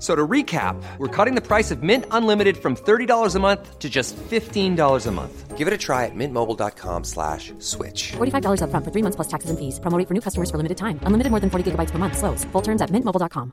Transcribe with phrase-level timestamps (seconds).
[0.00, 3.90] So to recap, we're cutting the price of Mint Unlimited from $30 a month to
[3.90, 5.58] just $15 a month.
[5.58, 8.12] Give it a try at mintmobile.com slash switch.
[8.16, 9.78] $45 upfront for three months plus taxes and fees.
[9.78, 10.98] Promo rate for new customers for limited time.
[11.04, 12.16] Unlimited more than 40 gigabytes per month.
[12.16, 12.44] Slows.
[12.52, 13.52] Full terms at mintmobile.com.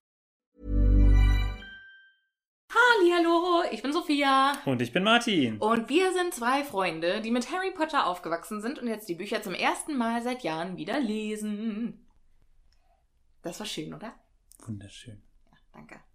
[2.71, 4.53] Hallo, ich bin Sophia.
[4.65, 5.57] Und ich bin Martin.
[5.59, 9.41] Und wir sind zwei Freunde, die mit Harry Potter aufgewachsen sind und jetzt die Bücher
[9.41, 12.07] zum ersten Mal seit Jahren wieder lesen.
[13.41, 14.13] Das war schön, oder?
[14.65, 15.21] Wunderschön.
[15.51, 16.06] Ja, danke.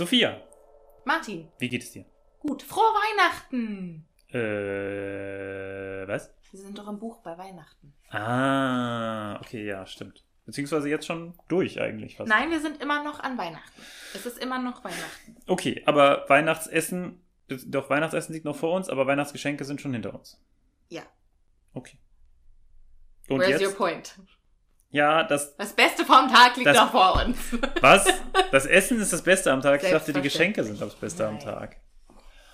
[0.00, 0.40] Sophia,
[1.04, 2.06] Martin, wie geht es dir?
[2.38, 4.06] gut, frohe Weihnachten.
[4.30, 6.32] Äh, was?
[6.50, 7.92] Wir sind doch im Buch bei Weihnachten.
[8.08, 10.24] Ah, okay, ja, stimmt.
[10.46, 12.30] Beziehungsweise jetzt schon durch eigentlich fast.
[12.30, 13.82] Nein, wir sind immer noch an Weihnachten.
[14.14, 15.36] Es ist immer noch Weihnachten.
[15.46, 17.22] Okay, aber Weihnachtsessen,
[17.66, 20.42] doch Weihnachtsessen liegt noch vor uns, aber Weihnachtsgeschenke sind schon hinter uns.
[20.88, 21.02] Ja.
[21.74, 21.98] Okay.
[23.28, 23.68] Und Where's jetzt?
[23.68, 24.18] your point?
[24.90, 25.56] Ja, das.
[25.56, 27.36] Das Beste vom Tag liegt Das- noch vor uns.
[27.80, 28.06] Was?
[28.50, 29.82] Das Essen ist das Beste am Tag.
[29.84, 30.20] Ich dachte, die.
[30.20, 31.44] Geschenke sind das Beste am Nein.
[31.44, 31.76] Tag.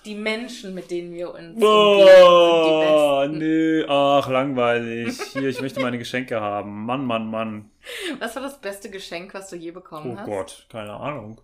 [0.05, 5.19] Die Menschen, mit denen wir uns Oh, die nee, ach, langweilig.
[5.33, 6.85] Hier, ich möchte meine Geschenke haben.
[6.85, 7.71] Mann, Mann, Mann.
[8.19, 10.25] Was war das beste Geschenk, was du je bekommen Oh hast?
[10.25, 11.41] Gott, keine Ahnung.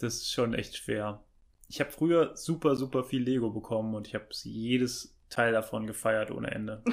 [0.00, 1.22] Das ist schon echt schwer.
[1.68, 6.30] Ich habe früher super, super viel Lego bekommen und ich habe jedes Teil davon gefeiert
[6.32, 6.82] ohne Ende.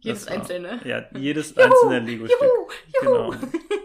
[0.00, 0.80] Jedes war- einzelne.
[0.84, 2.50] Ja, jedes Juhu, einzelne Lego-Stück.
[3.00, 3.32] Genau.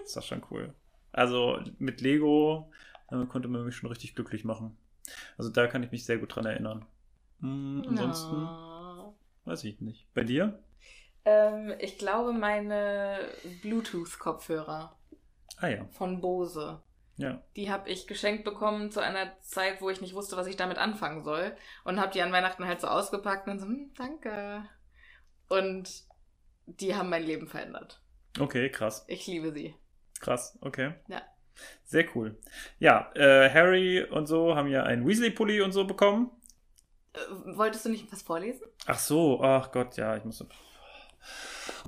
[0.03, 0.73] Das war schon cool.
[1.11, 2.71] Also mit Lego
[3.11, 4.77] äh, konnte man mich schon richtig glücklich machen.
[5.37, 6.85] Also da kann ich mich sehr gut dran erinnern.
[7.41, 9.15] Hm, ansonsten No.
[9.45, 10.13] weiß ich nicht.
[10.13, 10.59] Bei dir?
[11.25, 13.19] Ähm, ich glaube, meine
[13.61, 14.95] Bluetooth-Kopfhörer
[15.57, 15.85] Ah ja.
[15.91, 16.81] von Bose.
[17.17, 17.41] Ja.
[17.55, 20.77] Die habe ich geschenkt bekommen zu einer Zeit, wo ich nicht wusste, was ich damit
[20.77, 21.55] anfangen soll.
[21.83, 24.63] Und habe die an Weihnachten halt so ausgepackt und so, hm, danke.
[25.49, 26.03] Und
[26.67, 28.01] die haben mein Leben verändert.
[28.39, 29.03] Okay, krass.
[29.07, 29.75] Ich liebe sie.
[30.19, 30.93] Krass, okay.
[31.07, 31.21] Ja.
[31.83, 32.37] Sehr cool.
[32.77, 36.31] Ja, äh, Harry und so haben ja einen Weasley-Pulli und so bekommen.
[37.13, 37.19] Äh,
[37.57, 38.65] wolltest du nicht was vorlesen?
[38.85, 40.45] Ach so, ach Gott, ja, ich muss.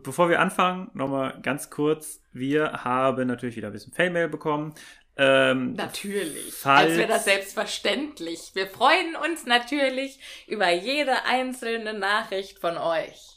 [0.03, 2.21] Bevor wir anfangen, nochmal ganz kurz.
[2.33, 4.73] Wir haben natürlich wieder ein bisschen Fail-Mail bekommen.
[5.17, 6.53] Ähm, Natürlich.
[6.53, 8.51] Falls- Als wäre das selbstverständlich.
[8.55, 13.30] Wir freuen uns natürlich über jede einzelne Nachricht von euch.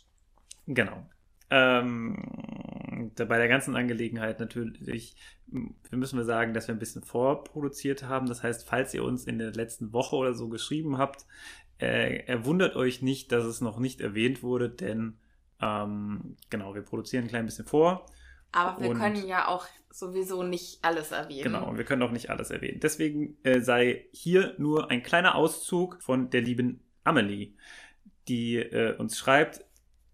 [0.67, 1.07] Genau.
[1.51, 2.17] Ähm,
[3.17, 5.15] bei der ganzen Angelegenheit natürlich,
[5.47, 8.27] müssen wir sagen, dass wir ein bisschen vorproduziert haben.
[8.27, 11.27] Das heißt, falls ihr uns in der letzten Woche oder so geschrieben habt,
[11.79, 15.19] äh, er wundert euch nicht, dass es noch nicht erwähnt wurde, denn
[15.61, 18.07] ähm, genau, wir produzieren ein klein bisschen vor.
[18.53, 21.43] Aber wir können ja auch sowieso nicht alles erwähnen.
[21.43, 22.81] Genau, wir können auch nicht alles erwähnen.
[22.81, 27.55] Deswegen äh, sei hier nur ein kleiner Auszug von der lieben Amelie,
[28.29, 29.65] die äh, uns schreibt,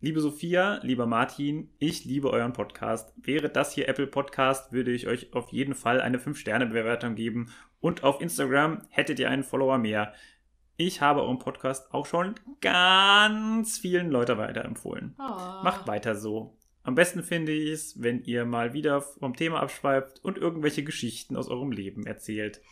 [0.00, 3.12] liebe Sophia, lieber Martin, ich liebe euren Podcast.
[3.16, 8.02] Wäre das hier Apple Podcast, würde ich euch auf jeden Fall eine 5-Sterne-Bewertung geben und
[8.02, 10.14] auf Instagram hättet ihr einen Follower mehr.
[10.76, 15.14] Ich habe euren Podcast auch schon ganz vielen Leuten weiterempfohlen.
[15.18, 15.62] Oh.
[15.62, 16.56] Macht weiter so.
[16.82, 21.36] Am besten finde ich es, wenn ihr mal wieder vom Thema abschweift und irgendwelche Geschichten
[21.36, 22.62] aus eurem Leben erzählt.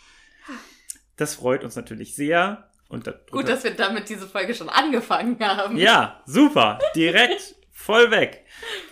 [1.16, 2.70] Das freut uns natürlich sehr.
[2.88, 5.76] Und da, Gut, dass wir damit diese Folge schon angefangen haben.
[5.76, 6.78] ja, super.
[6.96, 8.44] Direkt voll weg.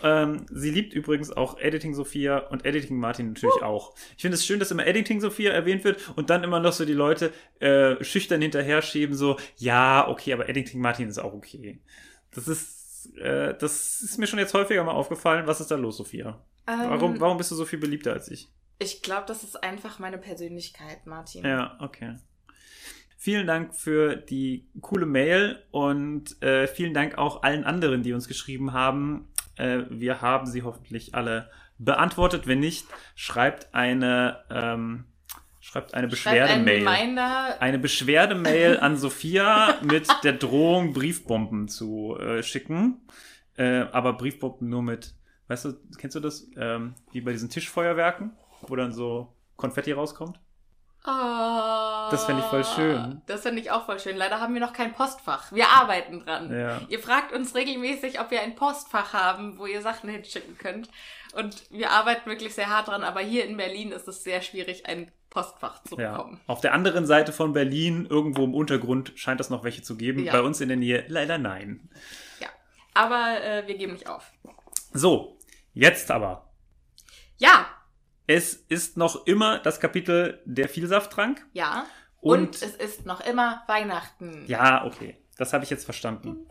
[0.03, 3.95] Ähm, sie liebt übrigens auch Editing Sophia und Editing Martin natürlich auch.
[4.17, 6.85] Ich finde es schön, dass immer Editing Sophia erwähnt wird und dann immer noch so
[6.85, 11.81] die Leute äh, schüchtern hinterher schieben, so, ja, okay, aber Editing Martin ist auch okay.
[12.35, 12.77] Das ist
[13.17, 15.47] äh, das ist mir schon jetzt häufiger mal aufgefallen.
[15.47, 16.43] Was ist da los, Sophia?
[16.67, 18.49] Warum, Ähm, warum bist du so viel beliebter als ich?
[18.79, 21.45] Ich glaube, das ist einfach meine Persönlichkeit, Martin.
[21.45, 22.17] Ja, okay.
[23.19, 28.29] Vielen Dank für die coole Mail und äh, vielen Dank auch allen anderen, die uns
[28.29, 29.29] geschrieben haben.
[29.57, 32.47] Äh, wir haben sie hoffentlich alle beantwortet.
[32.47, 35.05] Wenn nicht, schreibt eine, ähm,
[35.61, 36.87] schreibt eine Schreibt Beschwerdemail.
[36.87, 37.57] Reminder.
[37.61, 43.01] Eine Beschwerdemail an Sophia mit der Drohung, Briefbomben zu äh, schicken.
[43.57, 45.15] Äh, aber Briefbomben nur mit,
[45.49, 46.51] weißt du, kennst du das?
[46.57, 48.33] Ähm, wie bei diesen Tischfeuerwerken,
[48.69, 50.39] wo dann so Konfetti rauskommt?
[51.07, 53.23] Oh, Das fänd ich voll schön.
[53.27, 54.17] Das finde ich auch voll schön.
[54.17, 55.53] Leider haben wir noch kein Postfach.
[55.53, 56.53] Wir arbeiten dran.
[56.53, 56.81] Ja.
[56.89, 60.89] Ihr fragt uns regelmäßig, ob wir ein Postfach haben, wo ihr Sachen hinschicken könnt.
[61.35, 64.87] Und wir arbeiten wirklich sehr hart dran, aber hier in Berlin ist es sehr schwierig,
[64.87, 66.13] ein Postfach zu Ja.
[66.17, 66.41] bekommen.
[66.47, 70.25] Auf der anderen Seite von Berlin, irgendwo im Untergrund, scheint es noch welche zu geben.
[70.25, 70.33] Ja.
[70.33, 71.89] Bei uns in der Nähe leider nein.
[72.41, 72.49] Ja.
[72.95, 74.33] Aber äh, wir geben nicht auf.
[74.93, 75.39] So,
[75.75, 76.49] jetzt aber.
[77.39, 77.67] Ja,
[78.27, 81.45] Es ist noch immer das Kapitel der Vielsafttrank.
[81.53, 81.87] ja.
[82.21, 84.43] Und, Und- es ist noch immer Weihnachten.
[84.49, 85.17] Ja, okay.
[85.37, 86.47] Das habe ich jetzt verstanden.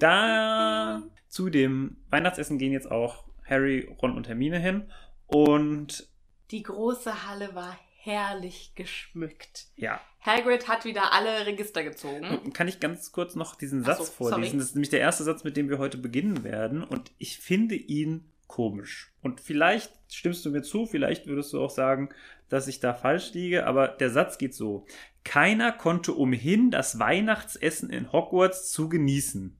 [0.00, 4.90] Da zu dem Weihnachtsessen gehen jetzt auch Harry, Ron und Hermine hin.
[5.26, 6.08] Und
[6.50, 9.66] Die große Halle war herrlich geschmückt.
[9.76, 12.52] ja, Hagrid hat wieder alle Register gezogen.
[12.52, 14.30] kann ich ganz kurz noch diesen Satz so, sorry.
[14.32, 14.58] vorlesen?
[14.58, 16.82] Das ist nämlich der erste Satz, mit dem wir heute beginnen werden.
[16.84, 19.10] Und ich finde ihn komisch.
[19.22, 22.10] Und vielleicht stimmst du mir zu, vielleicht würdest du auch sagen,
[22.50, 24.84] dass ich da falsch liege, aber der Satz geht so.
[25.24, 29.56] Keiner konnte umhin, das Weihnachtsessen in Hogwarts zu genießen.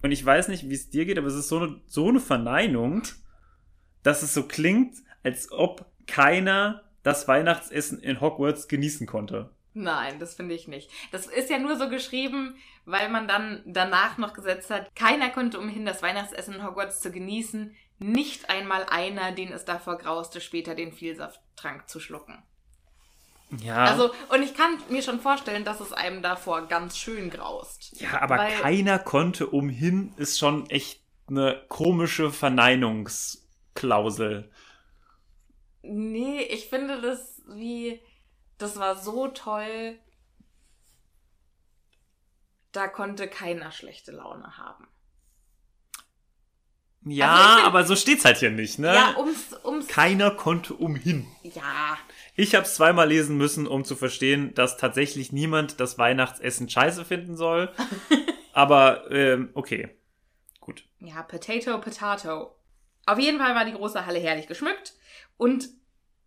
[0.00, 2.20] Und ich weiß nicht, wie es dir geht, aber es ist so eine, so eine
[2.20, 3.02] Verneinung,
[4.02, 9.50] dass es so klingt, als ob keiner das Weihnachtsessen in Hogwarts genießen konnte.
[9.74, 10.90] Nein, das finde ich nicht.
[11.10, 15.58] Das ist ja nur so geschrieben, weil man dann danach noch gesetzt hat, keiner konnte
[15.58, 20.74] umhin, das Weihnachtsessen in Hogwarts zu genießen, nicht einmal einer, den es davor grauste, später
[20.74, 22.42] den Vielsafttrank zu schlucken.
[23.62, 23.84] Ja.
[23.84, 28.00] Also, und ich kann mir schon vorstellen, dass es einem davor ganz schön graust.
[28.00, 34.50] ja, aber weil- keiner konnte umhin, ist schon echt eine komische Verneinungsklausel.
[35.82, 38.00] Nee, ich finde das wie,
[38.58, 39.98] das war so toll,
[42.72, 44.88] da konnte keiner schlechte Laune haben.
[47.06, 48.94] Ja, Also find- aber so steht's halt hier nicht, ne?
[48.94, 51.26] Ja, ums, ums, Keiner konnte umhin.
[51.42, 51.98] ja,
[52.34, 57.04] Ich habe es zweimal lesen müssen, um zu verstehen, dass tatsächlich niemand das Weihnachtsessen scheiße
[57.04, 57.70] finden soll.
[58.54, 59.94] aber ähm, okay,
[60.60, 60.84] gut.
[61.00, 62.56] Ja, Potato, Potato.
[63.04, 64.94] Auf jeden Fall war die große Halle herrlich geschmückt
[65.36, 65.68] und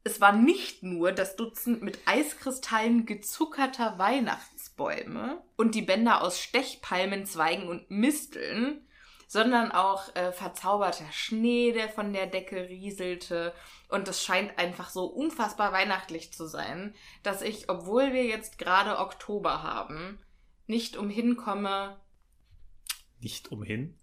[0.07, 7.67] es war nicht nur das Dutzend mit Eiskristallen gezuckerter Weihnachtsbäume und die Bänder aus Stechpalmenzweigen
[7.67, 8.87] und Misteln,
[9.27, 13.53] sondern auch äh, verzauberter Schnee, der von der Decke rieselte.
[13.89, 18.99] Und es scheint einfach so unfassbar weihnachtlich zu sein, dass ich, obwohl wir jetzt gerade
[18.99, 20.19] Oktober haben,
[20.67, 21.99] nicht umhin komme,
[23.19, 23.99] Nicht umhin.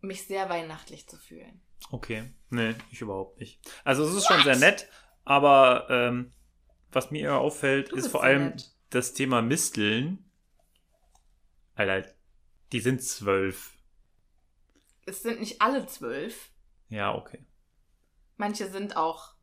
[0.00, 1.60] mich sehr weihnachtlich zu fühlen.
[1.90, 3.60] Okay, nee, ich überhaupt nicht.
[3.82, 4.88] Also es ist schon sehr nett,
[5.24, 6.32] aber ähm,
[6.92, 8.70] was mir eher auffällt, ist vor allem nett.
[8.90, 10.30] das Thema Misteln.
[11.74, 12.08] Alter,
[12.72, 13.72] die sind zwölf.
[15.06, 16.50] Es sind nicht alle zwölf.
[16.88, 17.44] Ja, okay.
[18.36, 19.34] Manche sind auch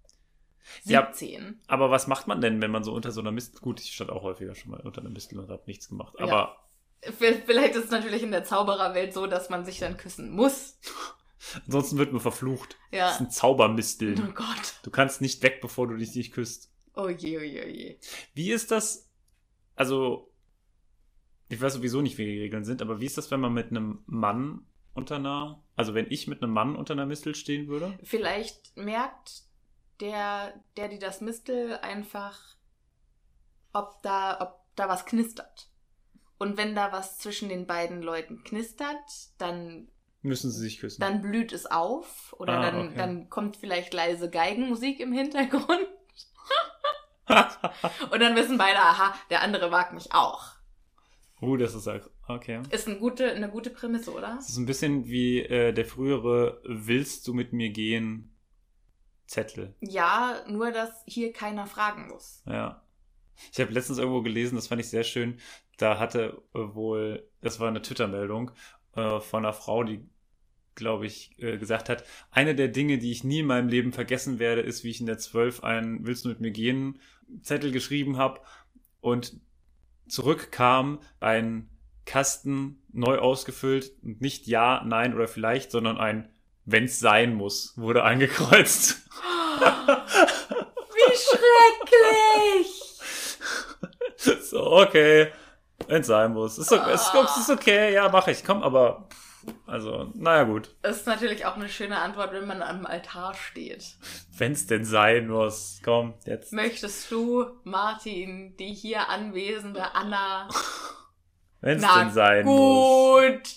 [0.84, 1.08] Ja.
[1.14, 1.62] 17.
[1.68, 3.60] Aber was macht man denn, wenn man so unter so einer Mistel...
[3.62, 6.20] Gut, ich stand auch häufiger schon mal unter einer Mistel und habe nichts gemacht.
[6.20, 6.58] Aber
[7.04, 7.14] V-
[7.46, 10.78] Vielleicht ist es natürlich in der Zaubererwelt so, dass man sich dann küssen muss.
[11.66, 12.78] Ansonsten wird man verflucht.
[12.92, 13.08] Ja.
[13.08, 14.28] Das sind Zaubermisteln.
[14.30, 14.80] Oh Gott.
[14.84, 16.72] Du kannst nicht weg, bevor du dich nicht küsst.
[16.96, 18.00] Oh je, oh je, oh je.
[18.34, 19.10] Wie ist das?
[19.76, 20.34] Also,
[21.50, 23.70] ich weiß sowieso nicht, wie die Regeln sind, aber wie ist das, wenn man mit
[23.70, 27.98] einem Mann unter einer, also wenn ich mit einem Mann unter einer Mistel stehen würde?
[28.04, 29.44] Vielleicht merkt
[30.00, 32.58] der, der, die das Mistel, einfach,
[33.74, 35.70] ob da, ob da was knistert.
[36.40, 38.98] Und wenn da was zwischen den beiden Leuten knistert,
[39.38, 39.88] dann,
[40.22, 41.00] Müssen sie sich küssen.
[41.02, 42.36] dann blüht es auf.
[42.40, 42.98] Oder Ah, dann, okay.
[42.98, 45.88] dann kommt vielleicht leise Geigenmusik im Hintergrund.
[48.12, 50.46] Und dann wissen beide, aha, der andere mag mich auch.
[51.42, 52.62] uh, das ist auch, okay.
[52.72, 54.36] Ist eine gute, eine gute Prämisse, oder?
[54.38, 58.34] Das ist ein bisschen wie äh, der frühere Willst du mit mir gehen
[59.28, 59.76] Zettel.
[59.82, 62.42] Ja, nur dass hier keiner fragen muss.
[62.46, 62.82] Ja.
[63.52, 65.38] Ich habe letztens irgendwo gelesen, das fand ich sehr schön.
[65.78, 68.52] Da hatte wohl, das war eine Twitter-Meldung
[68.98, 70.02] äh, von einer Frau, die,
[70.76, 74.40] glaube ich, äh, gesagt hat, eine der Dinge, die ich nie in meinem Leben vergessen
[74.40, 77.00] werde, ist, wie ich in der 12 einen Willst du mit mir gehen
[77.42, 78.42] Zettel geschrieben habe
[79.02, 79.40] und
[80.08, 81.70] zurückkam ein
[82.06, 83.92] Kasten neu ausgefüllt.
[84.02, 86.30] Und nicht ja, nein oder vielleicht, sondern ein
[86.66, 89.02] wenn's sein muss, wurde angekreuzt.
[90.94, 92.68] Wie schrecklich!
[94.50, 95.32] so, okay,
[95.88, 96.58] wenn's sein muss.
[96.58, 98.44] Ist, okay, ist, ist okay, ja, mache ich.
[98.44, 99.08] Komm, aber
[99.66, 100.70] also, naja gut.
[100.84, 103.96] Ist natürlich auch eine schöne Antwort, wenn man am Altar steht.
[104.38, 105.80] Wenn's denn sein muss.
[105.84, 106.54] Komm, jetzt.
[106.54, 110.50] Möchtest du, Martin, die hier anwesende Anna,
[111.62, 112.60] Wenn's na denn sein muss.
[112.60, 113.52] gut.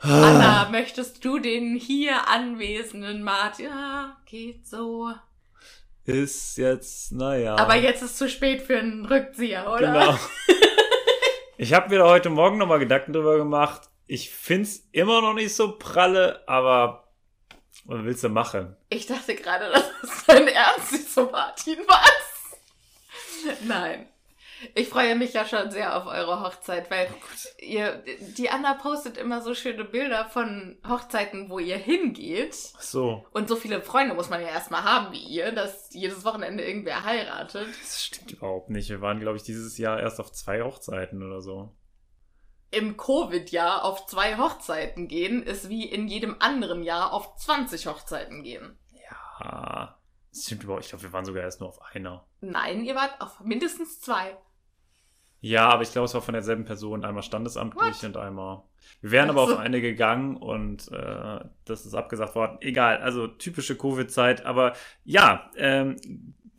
[0.00, 3.66] Anna, möchtest du den hier anwesenden Martin?
[3.66, 5.10] Ja, geht so.
[6.04, 7.56] Ist jetzt, naja.
[7.56, 9.92] Aber jetzt ist zu spät für einen Rückzieher, oder?
[9.92, 10.18] Genau.
[11.58, 13.88] Ich habe mir da heute Morgen nochmal Gedanken drüber gemacht.
[14.06, 17.08] Ich find's immer noch nicht so pralle, aber
[17.86, 18.76] was willst du machen?
[18.90, 19.70] Ich dachte gerade,
[20.02, 23.56] das ist dein Ernst, so Martin, was?
[23.64, 24.06] Nein.
[24.74, 27.08] Ich freue mich ja schon sehr auf eure Hochzeit, weil
[27.58, 28.02] ihr,
[28.36, 32.56] die Anna postet immer so schöne Bilder von Hochzeiten, wo ihr hingeht.
[32.76, 36.24] Ach so, Und so viele Freunde muss man ja erstmal haben wie ihr, dass jedes
[36.24, 37.68] Wochenende irgendwer heiratet.
[37.82, 38.88] das stimmt überhaupt nicht.
[38.90, 41.74] Wir waren, glaube ich, dieses Jahr erst auf zwei Hochzeiten oder so.
[42.70, 48.42] Im Covid-Jahr auf zwei Hochzeiten gehen, ist wie in jedem anderen Jahr auf 20 Hochzeiten
[48.42, 48.76] gehen.
[49.08, 49.98] Ja,
[50.32, 50.84] das stimmt überhaupt.
[50.84, 52.26] Ich glaube, wir waren sogar erst nur auf einer.
[52.40, 54.36] Nein, ihr wart auf mindestens zwei.
[55.40, 57.04] Ja, aber ich glaube, es war von derselben Person.
[57.04, 58.04] Einmal standesamtlich What?
[58.04, 58.62] und einmal.
[59.00, 59.54] Wir wären aber Ach so.
[59.54, 62.58] auf eine gegangen und äh, das ist abgesagt worden.
[62.60, 64.44] Egal, also typische Covid-Zeit.
[64.46, 64.74] Aber
[65.04, 65.96] ja, ähm,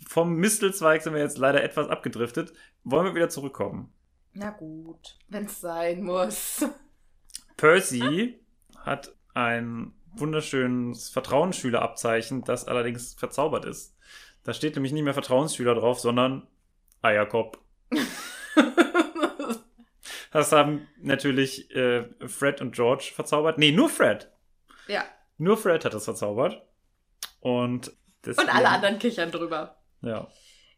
[0.07, 2.53] vom Mistelzweig sind wir jetzt leider etwas abgedriftet.
[2.84, 3.91] Wollen wir wieder zurückkommen?
[4.34, 6.65] Na gut, wenn's sein muss.
[7.57, 8.39] Percy
[8.86, 13.96] hat ein wunderschönes Vertrauensschülerabzeichen, das allerdings verzaubert ist.
[14.43, 16.48] Da steht nämlich nicht mehr Vertrauensschüler drauf, sondern
[17.01, 17.57] Eierkopf.
[20.38, 23.58] Das haben natürlich äh, Fred und George verzaubert.
[23.58, 24.29] Nee, nur Fred.
[24.88, 25.03] ja.
[25.39, 26.62] Nur Fred hat das verzaubert.
[27.39, 27.91] Und,
[28.24, 29.82] deswegen, Und alle anderen kichern drüber.
[30.01, 30.27] Ja.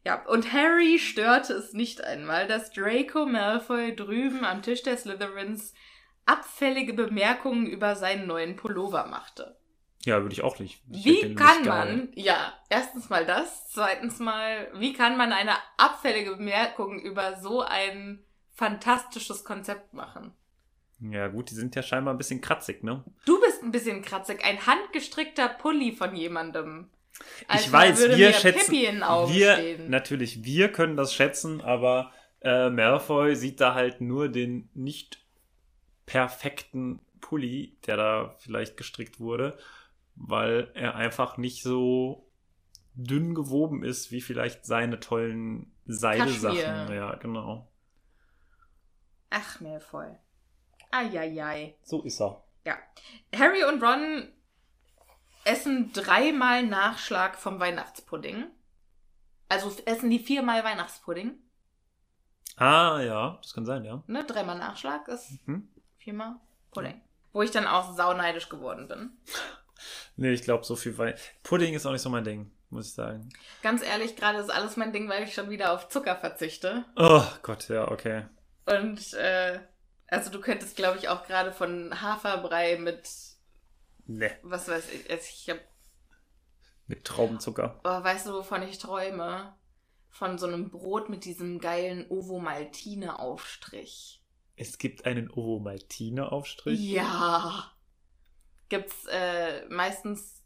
[0.06, 5.74] Ja, und Harry störte es nicht einmal, dass Draco Malfoy drüben am Tisch der Slytherins
[6.26, 9.58] abfällige Bemerkungen über seinen neuen Pullover machte.
[10.06, 10.82] Ja, würde ich auch nicht.
[10.90, 16.38] Ich Wie kann man, ja, erstens mal das, zweitens mal, wie kann man eine abfällige
[16.38, 18.24] Bemerkung über so ein
[18.60, 20.34] fantastisches Konzept machen?
[21.00, 23.06] Ja, gut, die sind ja scheinbar ein bisschen kratzig, ne?
[23.26, 26.90] Du bist ein bisschen kratzig, ein handgestrickter Pulli von jemandem.
[27.42, 28.72] ich Alter, weiß, würde wir schätzen.
[28.72, 29.90] Pippi in den Augen wir, stehen.
[29.90, 32.12] natürlich, wir können das schätzen, aber
[32.42, 35.26] äh, Malfoy sieht da halt nur den nicht
[36.06, 39.58] perfekten Pulli, der da vielleicht gestrickt wurde,
[40.16, 42.30] weil er einfach nicht so
[42.94, 46.60] dünn gewoben ist, wie vielleicht seine tollen Seidesachen.
[46.60, 46.96] Kaschmir.
[46.96, 47.70] Ja, genau.
[49.30, 50.16] Ach, Malfoy.
[50.92, 51.76] Eieiei.
[51.84, 52.44] So ist er.
[52.66, 52.78] Ja.
[53.36, 54.32] Harry und Ron
[55.46, 58.46] essen dreimal Nachschlag vom Weihnachtspudding.
[59.48, 61.38] Also essen die viermal Weihnachtspudding.
[62.58, 64.04] Ah, ja, das kann sein, ja.
[64.08, 64.24] Ne?
[64.26, 65.70] Dreimal Nachschlag ist Mhm.
[65.98, 66.36] viermal
[66.72, 67.02] Pudding.
[67.32, 69.12] Wo ich dann auch sauneidisch geworden bin.
[70.18, 71.14] Nee, ich glaube, so viel Wein.
[71.42, 73.30] Pudding ist auch nicht so mein Ding, muss ich sagen.
[73.64, 76.84] Ganz ehrlich, gerade ist alles mein Ding, weil ich schon wieder auf Zucker verzichte.
[76.98, 78.26] Oh Gott, ja, okay.
[78.66, 79.60] Und äh,
[80.08, 83.08] also du könntest, glaube ich, auch gerade von Haferbrei mit,
[84.06, 85.60] Ne, was weiß ich, also ich hab,
[86.88, 87.80] mit Traubenzucker.
[87.84, 89.56] oh, weißt du, wovon ich träume?
[90.12, 94.24] Von so einem Brot mit diesem geilen Ovo-Maltine-Aufstrich.
[94.56, 96.80] Es gibt einen Ovomaltine-Aufstrich.
[96.80, 97.72] Ja.
[98.70, 100.44] Gibt's äh, meistens,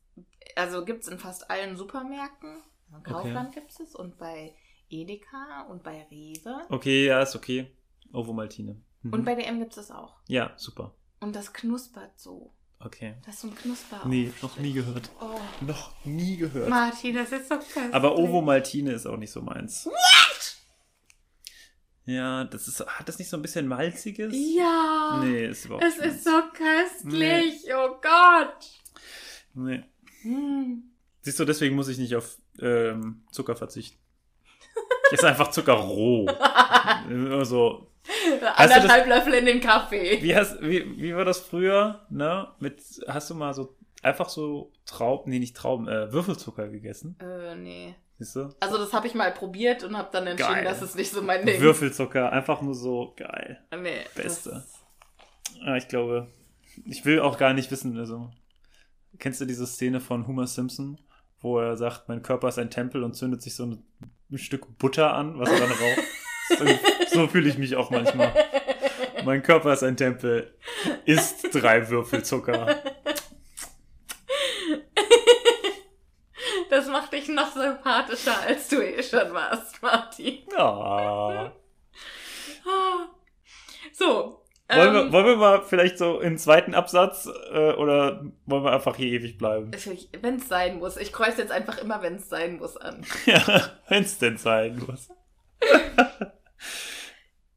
[0.55, 2.61] also gibt's in fast allen Supermärkten.
[2.93, 4.53] In Kaufland gibt's es und bei
[4.89, 6.65] Edeka und bei Rewe.
[6.69, 7.71] Okay, ja, ist okay.
[8.13, 8.81] Ovomaltine.
[9.01, 9.13] Mhm.
[9.13, 10.15] Und bei DM gibt's es auch.
[10.27, 10.93] ja, super.
[11.19, 12.53] Und das knuspert so.
[12.79, 13.15] Okay.
[13.25, 14.01] Das ist so ein Knusper.
[14.05, 15.09] Nee, noch nie gehört.
[15.21, 15.39] Oh.
[15.65, 16.69] Noch nie gehört.
[16.69, 17.93] Martin, das ist so köstlich.
[17.93, 19.85] Aber Ovomaltine ist auch nicht so meins.
[19.85, 20.57] What?
[22.05, 24.33] Ja, das ist, hat das nicht so ein bisschen malziges?
[24.35, 25.21] Ja.
[25.23, 27.63] Nee, ist überhaupt Es ist so köstlich.
[27.73, 28.69] Oh Gott.
[29.53, 29.83] Nee.
[30.23, 30.83] Hm.
[31.21, 33.97] Siehst du, deswegen muss ich nicht auf ähm, Zucker verzichten.
[35.13, 36.25] Esse einfach Zucker roh.
[37.31, 37.87] also,
[38.55, 40.21] Anderthalb Löffel in den Kaffee.
[40.21, 42.05] wie, hast, wie, wie war das früher?
[42.09, 42.47] Ne?
[42.59, 47.17] Mit, hast du mal so einfach so Trauben, nee, nicht Trauben, äh, Würfelzucker gegessen?
[47.19, 47.95] Äh, nee.
[48.19, 48.49] Siehst du?
[48.59, 50.63] Also das habe ich mal probiert und habe dann entschieden, Geil.
[50.65, 51.59] das ist nicht so mein Ding.
[51.61, 53.59] Würfelzucker, einfach nur so geil.
[53.79, 54.01] Nee.
[54.15, 54.49] Beste.
[54.51, 54.79] das-
[55.65, 56.27] Ah, ich glaube,
[56.85, 58.29] ich will auch gar nicht wissen, also.
[59.19, 60.99] Kennst du diese Szene von Homer Simpson,
[61.39, 63.83] wo er sagt, mein Körper ist ein Tempel und zündet sich so ein,
[64.33, 66.03] ein Stück Butter an, was er dann raucht?
[66.57, 66.65] so
[67.19, 68.33] so fühle ich mich auch manchmal.
[69.23, 70.53] Mein Körper ist ein Tempel.
[71.05, 72.81] Ist drei Würfel Zucker.
[76.69, 80.39] Das macht dich noch sympathischer, als du eh schon warst, Martin.
[80.51, 81.53] Ja.
[83.91, 84.42] So.
[84.69, 88.71] Wollen, wir, ähm, wollen wir mal vielleicht so im zweiten Absatz äh, oder wollen wir
[88.71, 89.71] einfach hier ewig bleiben?
[90.21, 90.95] Wenn es sein muss.
[90.97, 93.05] Ich kreuze jetzt einfach immer, wenn es sein muss, an.
[93.25, 95.09] Ja, wenn es denn sein muss.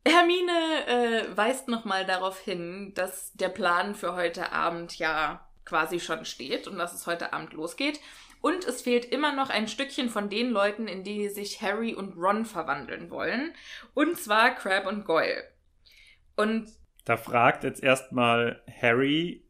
[0.06, 6.25] Hermine äh, weist nochmal darauf hin, dass der Plan für heute Abend ja quasi schon
[6.25, 8.00] steht und dass es heute Abend losgeht.
[8.40, 12.16] Und es fehlt immer noch ein Stückchen von den Leuten, in die sich Harry und
[12.16, 13.54] Ron verwandeln wollen.
[13.94, 15.42] Und zwar Crab und Goyle.
[16.36, 16.68] Und
[17.06, 19.44] Da fragt jetzt erstmal Harry,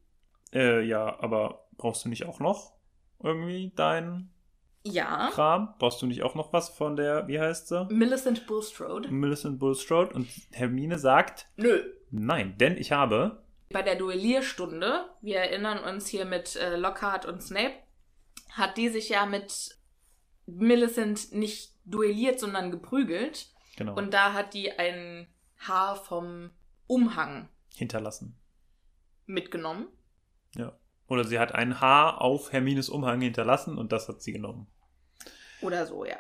[0.52, 2.75] äh, ja, aber brauchst du nicht auch noch
[3.20, 4.30] irgendwie deinen
[4.84, 5.75] ja, Kram?
[5.78, 7.86] Brauchst du nicht auch noch was von der, wie heißt sie?
[7.90, 9.08] Millicent Bulstrode.
[9.08, 10.14] Millicent Bulstrode?
[10.14, 11.82] Und Hermine sagt, Nö.
[12.10, 17.42] nein, denn ich habe, Bei der Duellierstunde, wir erinnern uns hier mit äh, Lockhart und
[17.42, 17.75] Snape,
[18.50, 19.78] hat die sich ja mit
[20.44, 23.48] Millicent nicht duelliert, sondern geprügelt.
[23.78, 25.26] genau, Und da hat die ein
[25.58, 26.50] Haar vom
[26.86, 28.38] Umhang hinterlassen.
[29.26, 29.88] mitgenommen.
[30.54, 30.78] Ja.
[31.08, 34.66] Oder sie hat ein Haar auf Hermines Umhang hinterlassen und das hat sie genommen.
[35.60, 36.18] Oder so, ja.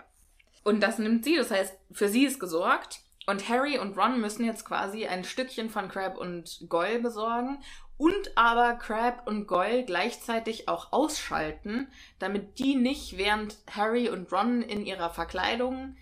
[0.64, 3.00] Und das nimmt sie, das heißt, für sie ist gesorgt.
[3.28, 7.58] Und Harry und Ron müssen jetzt quasi ein Stückchen von Crab und Goyle besorgen
[7.98, 14.62] und aber Crab und Goyle gleichzeitig auch ausschalten, damit die nicht während Harry und Ron
[14.62, 15.96] in ihrer Verkleidung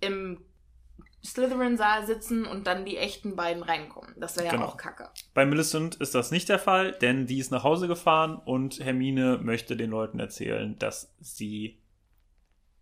[0.00, 0.44] im
[1.24, 4.14] Slytherin-Saal sitzen und dann die echten beiden reinkommen.
[4.18, 4.66] Das wäre ja Genau.
[4.66, 5.08] auch kacke.
[5.32, 9.38] Bei Millicent ist das nicht der Fall, denn die ist nach Hause gefahren und Hermine
[9.42, 11.80] möchte den Leuten erzählen, dass sie,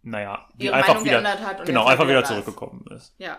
[0.02, 2.28] naja, die Ihre einfach Meinung wieder, geändert hat und genau, einfach wieder da ist.
[2.28, 3.14] zurückgekommen ist.
[3.18, 3.38] Ja.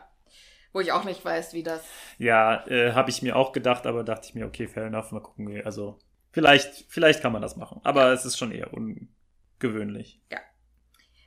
[0.71, 1.83] Wo ich auch nicht weiß, wie das.
[2.17, 5.19] Ja, äh, habe ich mir auch gedacht, aber dachte ich mir, okay, fair enough, mal
[5.21, 5.61] gucken.
[5.65, 5.99] Also,
[6.31, 10.19] vielleicht, vielleicht kann man das machen, aber es ist schon eher ungewöhnlich.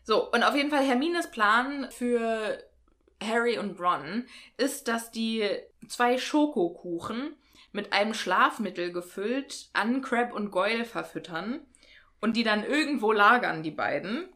[0.02, 2.58] So, und auf jeden Fall Hermines Plan für
[3.22, 4.26] Harry und Ron
[4.56, 5.48] ist, dass die
[5.88, 7.34] zwei Schokokuchen
[7.72, 11.60] mit einem Schlafmittel gefüllt an Crab und Goyle verfüttern
[12.20, 14.28] und die dann irgendwo lagern, die beiden.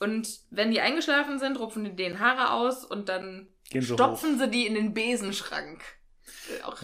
[0.00, 4.48] Und wenn die eingeschlafen sind, rupfen die denen Haare aus und dann Gehen stopfen sie
[4.48, 5.82] die in den Besenschrank.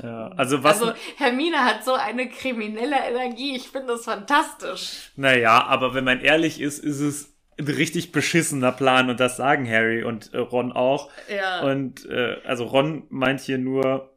[0.03, 3.57] Ja, also was- Also Hermine hat so eine kriminelle Energie.
[3.57, 5.13] Ich finde das fantastisch.
[5.17, 9.69] Naja, aber wenn man ehrlich ist, ist es ein richtig beschissener Plan und das sagen
[9.69, 11.11] Harry und äh, Ron auch.
[11.35, 11.61] Ja.
[11.63, 14.11] Und äh, also Ron meint hier nur,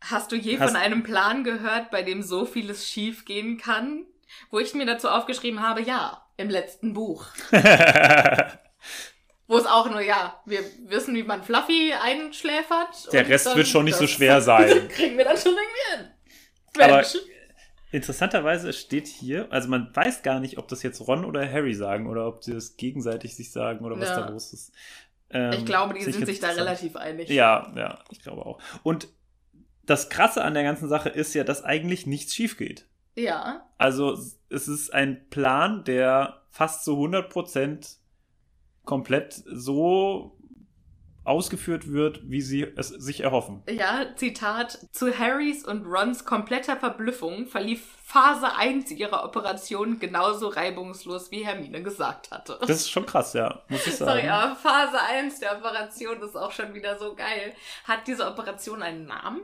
[0.00, 4.04] Hast du je Hast- von einem Plan gehört, bei dem so vieles schief gehen kann?
[4.50, 7.26] Wo ich mir dazu aufgeschrieben habe, ja, im letzten Buch.
[9.48, 13.12] Wo es auch nur, ja, wir wissen, wie man Fluffy einschläfert.
[13.12, 14.88] Der und Rest wird schon nicht so schwer sein.
[14.88, 16.10] Kriegen wir dann schon irgendwie hin.
[16.82, 17.16] Aber- Mensch.
[17.92, 22.08] Interessanterweise steht hier, also man weiß gar nicht, ob das jetzt Ron oder Harry sagen
[22.08, 24.20] oder ob sie das gegenseitig sich sagen oder was Ja.
[24.20, 24.72] da los ist.
[25.30, 27.28] Ähm, ich glaube, die sind sich da relativ einig.
[27.28, 28.58] Ja, ja, ich glaube auch.
[28.82, 29.08] Und
[29.84, 32.86] das Krasse an der ganzen Sache ist ja, dass eigentlich nichts schief geht.
[33.14, 33.66] Ja.
[33.78, 34.18] Also
[34.50, 37.96] es ist ein Plan, der fast zu 100%
[38.84, 40.35] komplett so
[41.26, 43.62] ausgeführt wird, wie sie es sich erhoffen.
[43.68, 44.78] Ja, Zitat.
[44.92, 51.82] Zu Harrys und Rons kompletter Verblüffung verlief Phase 1 ihrer Operation genauso reibungslos, wie Hermine
[51.82, 52.58] gesagt hatte.
[52.60, 54.20] Das ist schon krass, ja, muss ich sagen.
[54.20, 57.54] Sorry, aber Phase 1 der Operation ist auch schon wieder so geil.
[57.84, 59.42] Hat diese Operation einen Namen?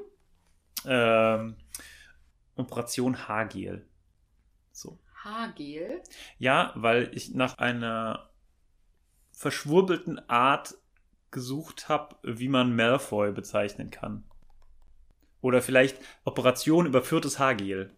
[0.86, 1.56] Ähm,
[2.56, 3.88] Operation Haargel.
[4.70, 4.98] So.
[5.24, 6.02] Haargel?
[6.38, 8.30] Ja, weil ich nach einer
[9.32, 10.74] verschwurbelten Art
[11.32, 14.24] gesucht habe, wie man Malfoy bezeichnen kann.
[15.40, 17.90] Oder vielleicht Operation überführtes Haargel.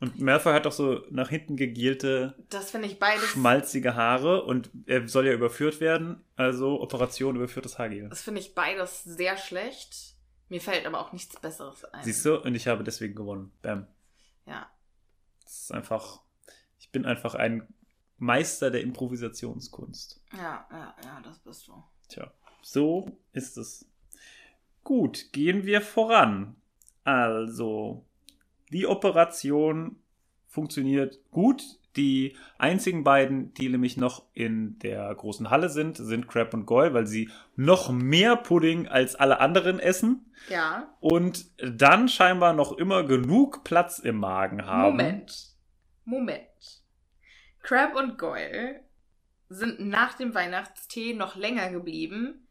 [0.00, 3.24] Und Malfoy hat doch so nach hinten gegelte, Das finde ich beides.
[3.28, 6.24] schmalzige Haare und er soll ja überführt werden.
[6.34, 8.08] Also Operation überführtes Haargel.
[8.08, 10.16] Das finde ich beides sehr schlecht.
[10.48, 12.02] Mir fällt aber auch nichts Besseres ein.
[12.02, 12.40] Siehst du?
[12.40, 13.52] Und ich habe deswegen gewonnen.
[13.62, 13.86] Bam.
[14.44, 14.68] Ja.
[15.44, 16.20] Das ist einfach,
[16.80, 17.68] ich bin einfach ein
[18.22, 20.22] Meister der Improvisationskunst.
[20.32, 21.82] Ja, ja, ja, das bist du.
[22.08, 22.30] Tja,
[22.62, 23.84] so ist es.
[24.84, 26.54] Gut, gehen wir voran.
[27.02, 28.04] Also,
[28.72, 29.96] die Operation
[30.46, 31.64] funktioniert gut.
[31.96, 36.94] Die einzigen beiden, die nämlich noch in der großen Halle sind, sind Crab und Goyle,
[36.94, 40.94] weil sie noch mehr Pudding als alle anderen essen Ja.
[41.00, 44.92] und dann scheinbar noch immer genug Platz im Magen haben.
[44.92, 45.56] Moment.
[46.04, 46.81] Moment.
[47.62, 48.82] Crab und Goyle
[49.48, 52.46] sind nach dem Weihnachtstee noch länger geblieben,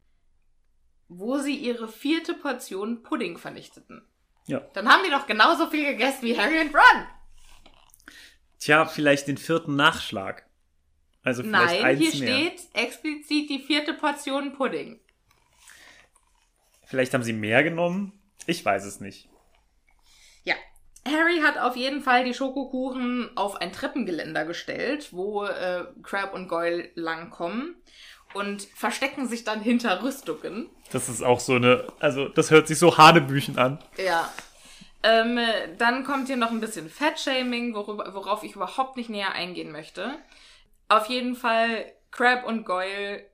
[1.07, 4.05] wo sie ihre vierte Portion Pudding vernichteten.
[4.45, 4.59] Ja.
[4.73, 7.07] Dann haben die doch genauso viel gegessen wie Harry und Ron.
[8.59, 10.45] Tja, vielleicht den vierten Nachschlag.
[11.23, 12.35] Also vielleicht Nein, eins hier mehr.
[12.35, 14.99] steht explizit die vierte Portion Pudding.
[16.85, 18.13] Vielleicht haben sie mehr genommen.
[18.47, 19.29] Ich weiß es nicht.
[21.05, 26.47] Harry hat auf jeden Fall die Schokokuchen auf ein Treppengeländer gestellt, wo äh, Crab und
[26.47, 27.75] Goyle langkommen
[28.33, 30.69] und verstecken sich dann hinter Rüstungen.
[30.91, 33.79] Das ist auch so eine, also das hört sich so Hanebüchen an.
[33.97, 34.31] Ja.
[35.03, 39.33] Ähm, äh, dann kommt hier noch ein bisschen Fat-Shaming, worüber- worauf ich überhaupt nicht näher
[39.33, 40.13] eingehen möchte.
[40.89, 43.25] Auf jeden Fall, Crab und Goyle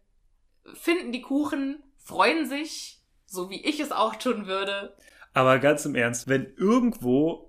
[0.73, 4.95] finden die Kuchen, freuen sich, so wie ich es auch tun würde.
[5.33, 7.46] Aber ganz im Ernst, wenn irgendwo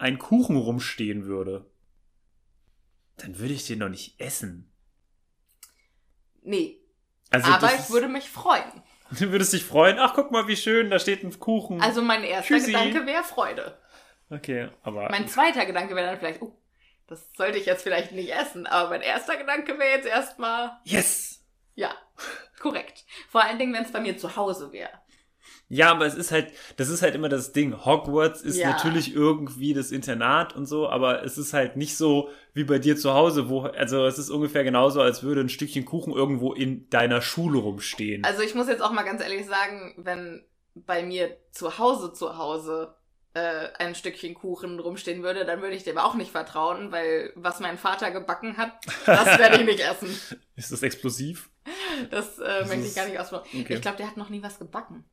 [0.00, 1.70] ein Kuchen rumstehen würde,
[3.16, 4.72] dann würde ich den doch nicht essen.
[6.42, 6.80] Nee,
[7.30, 8.82] Also aber ich würde mich freuen.
[9.18, 9.98] Du würdest dich freuen.
[9.98, 11.80] Ach, guck mal, wie schön, da steht ein Kuchen.
[11.82, 12.70] Also mein erster Tschüssi.
[12.70, 13.76] Gedanke wäre Freude.
[14.30, 16.56] okay, aber Mein zweiter Gedanke wäre dann vielleicht, oh,
[17.08, 21.44] das sollte ich jetzt vielleicht nicht essen, aber mein erster Gedanke wäre jetzt erstmal, yes.
[21.74, 21.92] ja,
[22.60, 23.04] korrekt.
[23.28, 24.92] Vor allen Dingen, wenn es bei mir zu Hause wäre.
[25.72, 27.84] Ja, aber es ist halt, das ist halt immer das Ding.
[27.84, 28.70] Hogwarts ist Ja.
[28.70, 32.96] natürlich irgendwie das Internat und so, aber es ist halt nicht so wie bei dir
[32.96, 36.90] zu Hause, wo, also es ist ungefähr genauso, als würde ein Stückchen Kuchen irgendwo in
[36.90, 38.24] deiner Schule rumstehen.
[38.24, 42.36] Also ich muss jetzt auch mal ganz ehrlich sagen, wenn bei mir zu Hause zu
[42.36, 42.96] Hause
[43.34, 47.60] äh, ein Stückchen Kuchen rumstehen würde, dann würde ich dem auch nicht vertrauen, weil was
[47.60, 48.72] mein Vater gebacken hat,
[49.06, 50.08] das werde ich nicht essen.
[50.56, 51.48] ist das explosiv?
[52.10, 53.62] Das äh, möchte ich gar nicht ausprobieren.
[53.62, 53.74] okay.
[53.74, 55.04] Ich glaube, der hat noch nie was gebacken.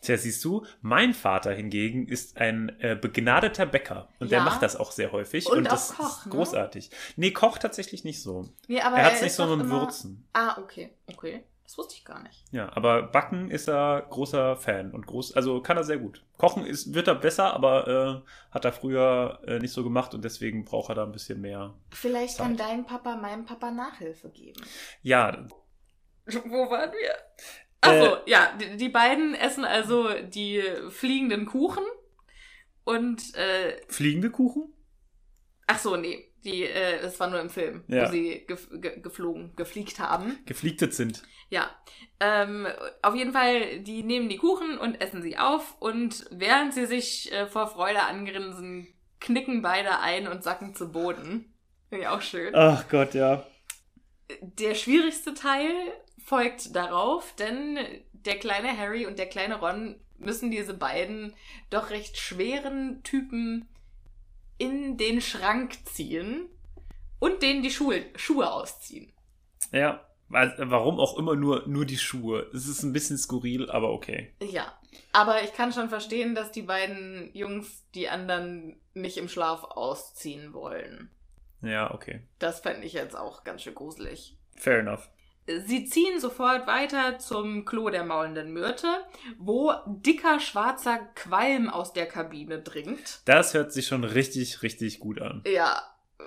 [0.00, 4.44] Tja, siehst du, mein Vater hingegen ist ein äh, begnadeter Bäcker und der Ja.
[4.44, 6.32] macht das auch sehr häufig Und und, auch das Koch, ist ne?
[6.32, 6.90] großartig.
[7.16, 8.48] Nee, Koch tatsächlich nicht so.
[8.68, 10.26] Nee, aber er hat es nicht so mit immer- Würzen.
[10.32, 11.44] Ah, okay, okay.
[11.64, 12.44] Das wusste ich gar nicht.
[12.50, 16.24] Ja, aber Backen ist er großer Fan und groß, also kann er sehr gut.
[16.38, 20.24] Kochen ist, wird er besser, aber äh, hat er früher äh, nicht so gemacht und
[20.24, 21.74] deswegen braucht er da ein bisschen mehr.
[21.90, 22.66] Vielleicht kann Zeit.
[22.70, 24.62] dein Papa meinem Papa Nachhilfe geben.
[25.02, 25.44] Ja,
[26.26, 27.14] Wo waren wir?
[27.80, 31.84] Achso, Äh, ja, die, die beiden essen also die fliegenden Kuchen
[32.84, 34.72] und äh, fliegende Kuchen?
[35.66, 38.06] ach so, nee, die äh, das war nur im Film, Ja.
[38.06, 40.38] wo sie gef ge geflogen, gefliegt haben.
[40.46, 41.22] Gefliegtet sind.
[41.50, 41.70] Ja,
[42.20, 42.66] ähm,
[43.02, 47.30] auf jeden Fall, die nehmen die Kuchen und essen sie auf und während sie sich
[47.32, 48.88] äh, vor Freude angrinsen,
[49.20, 51.54] knicken beide ein und sacken zu Boden.
[51.90, 52.54] Finde ich auch schön.
[52.54, 53.46] Ach Gott, ja.
[54.40, 55.72] Der schwierigste Teil
[56.28, 57.78] folgt darauf, denn
[58.12, 61.32] der kleine Harry und der kleine Ron müssen diese beiden
[61.70, 63.66] doch recht schweren Typen
[64.58, 66.48] in den Schrank ziehen
[67.18, 69.12] und denen die Schuhe, Schuhe ausziehen.
[69.72, 72.50] Ja, warum auch immer nur, nur die Schuhe.
[72.52, 74.34] Es ist ein bisschen skurril, aber okay.
[74.42, 74.78] Ja,
[75.12, 80.52] aber ich kann schon verstehen, dass die beiden Jungs die anderen nicht im Schlaf ausziehen
[80.52, 81.10] wollen.
[81.62, 82.20] Ja, okay.
[82.38, 84.36] Das fände ich jetzt auch ganz schön gruselig.
[84.56, 85.08] Fair enough.
[85.66, 88.88] Sie ziehen sofort weiter zum Klo der maulenden Myrte,
[89.38, 93.22] wo dicker schwarzer Qualm aus der Kabine dringt.
[93.24, 95.42] Das hört sich schon richtig, richtig gut an.
[95.46, 95.80] Ja,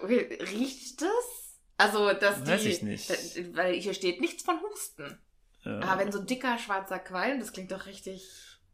[0.03, 1.59] riecht das?
[1.77, 2.49] Also, dass die.
[2.51, 3.09] Weiß ich nicht.
[3.09, 5.17] da- Weil hier steht nichts von Husten.
[5.63, 5.79] Ja.
[5.81, 8.27] Aber wenn so dicker schwarzer Qualm, das klingt doch richtig.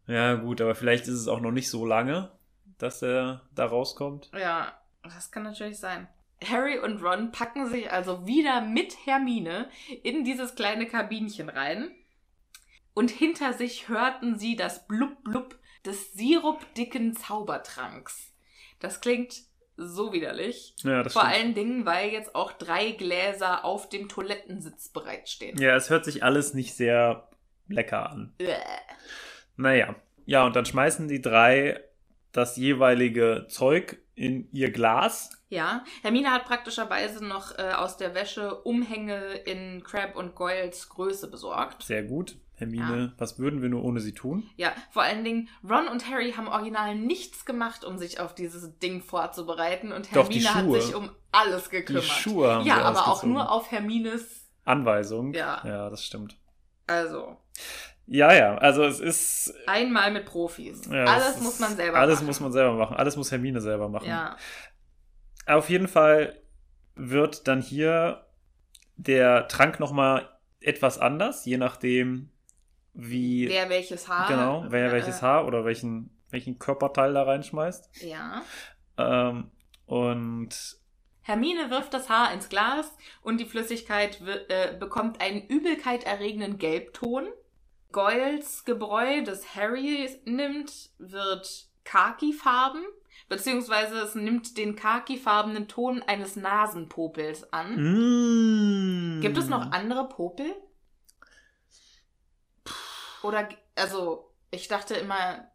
[0.07, 2.31] ja, gut, aber vielleicht ist es auch noch nicht so lange,
[2.77, 4.29] dass er da rauskommt.
[4.37, 6.07] Ja, das kann natürlich sein.
[6.43, 9.69] Harry und Ron packen sich also wieder mit Hermine
[10.03, 11.91] in dieses kleine Kabinchen rein.
[12.93, 18.33] Und hinter sich hörten sie das Blub-Blub des sirupdicken Zaubertranks.
[18.79, 19.35] Das klingt
[19.77, 20.73] so widerlich.
[20.83, 21.25] Ja, Vor stimmt.
[21.25, 25.59] allen Dingen, weil jetzt auch drei Gläser auf dem Toilettensitz bereitstehen.
[25.59, 27.29] Ja, es hört sich alles nicht sehr
[27.67, 28.33] lecker an.
[28.37, 28.55] Bäh.
[29.55, 29.95] Naja.
[30.25, 31.79] Ja, und dann schmeißen die drei
[32.31, 35.29] das jeweilige Zeug in ihr Glas.
[35.49, 41.29] Ja, Hermine hat praktischerweise noch äh, aus der Wäsche Umhänge in Crab und Goyles Größe
[41.29, 41.83] besorgt.
[41.83, 42.37] Sehr gut.
[42.55, 44.49] Hermine, was würden wir nur ohne sie tun?
[44.55, 48.79] Ja, vor allen Dingen, Ron und Harry haben original nichts gemacht, um sich auf dieses
[48.79, 50.81] Ding vorzubereiten und Doch, die Hermine hat Schuhe.
[50.81, 52.03] sich um alles gekümmert.
[52.03, 55.33] Schuhe haben ja, aber auch nur auf Hermines, Anweisung.
[55.35, 55.61] Ja.
[55.63, 56.35] Ja, das stimmt.
[56.87, 57.37] also
[58.07, 59.53] Ja, ja, also es ist.
[59.67, 60.87] einmal mit Profis.
[60.89, 62.25] Ja, alles muss man selber Alles machen.
[62.27, 62.95] muss man selber machen.
[62.95, 64.07] Alles muss Hermine selber machen.
[64.07, 64.37] Ja,
[65.45, 66.41] Auf jeden Fall
[66.95, 68.25] wird dann hier
[68.95, 70.29] der Trank nochmal
[70.61, 72.31] etwas anders, je nachdem,
[72.93, 73.47] wie.
[73.49, 74.27] wer welches Haar.
[74.27, 78.03] genau, wer welches äh, Haar oder welchen, welchen Körperteil da reinschmeißt.
[78.03, 78.41] Ja.
[78.97, 79.51] Ähm,
[79.85, 80.77] und
[81.21, 82.89] Hermine wirft das Haar ins Glas
[83.21, 87.27] und die Flüssigkeit äh, bekommt einen übelkeiterregenden Gelbton.
[87.91, 92.83] Goyles Gebräu, das Harry nimmt, wird Khaki-Farben,
[93.29, 99.17] beziehungsweise es nimmt den khaki-farbenen Ton eines Nasenpopels an.
[99.17, 99.21] Mm.
[99.21, 100.53] Gibt es noch andere Popel?
[103.23, 105.49] Oder, also, ich dachte immer,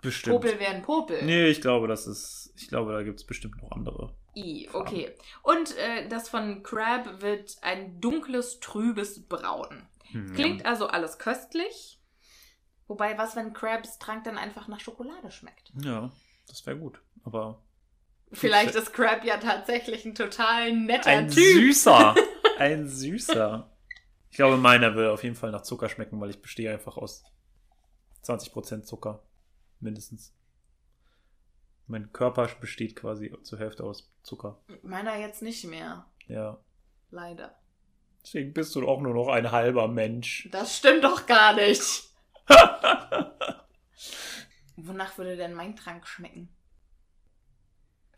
[0.00, 0.36] Bestimmt.
[0.36, 1.24] Popel wären Popel.
[1.24, 2.52] Nee, ich glaube, das ist.
[2.56, 4.14] Ich glaube, da gibt es bestimmt noch andere.
[4.36, 5.12] I, okay.
[5.42, 9.88] Und äh, das von Crab wird ein dunkles, trübes Braun.
[10.12, 12.00] Hm, Klingt also alles köstlich.
[12.86, 15.72] Wobei, was, wenn Krabs Trank dann einfach nach Schokolade schmeckt?
[15.82, 16.12] Ja, ja
[16.48, 17.00] das wäre gut.
[17.24, 17.62] Aber.
[18.32, 21.42] Vielleicht ist Crab ja tatsächlich ein total netter Ein Typ.
[21.42, 22.14] süßer.
[22.58, 23.70] Ein süßer.
[24.30, 27.24] Ich glaube, meiner will auf jeden Fall nach Zucker schmecken, weil ich bestehe einfach aus
[28.24, 29.22] 20% Zucker.
[29.80, 30.34] Mindestens.
[31.86, 34.60] Mein Körper besteht quasi zur Hälfte aus Zucker.
[34.82, 36.04] Meiner jetzt nicht mehr.
[36.26, 36.58] Ja.
[37.10, 37.58] Leider.
[38.28, 40.50] Deswegen bist du auch nur noch ein halber Mensch.
[40.52, 42.10] Das stimmt doch gar nicht.
[44.76, 46.54] Wonach würde denn mein Trank schmecken?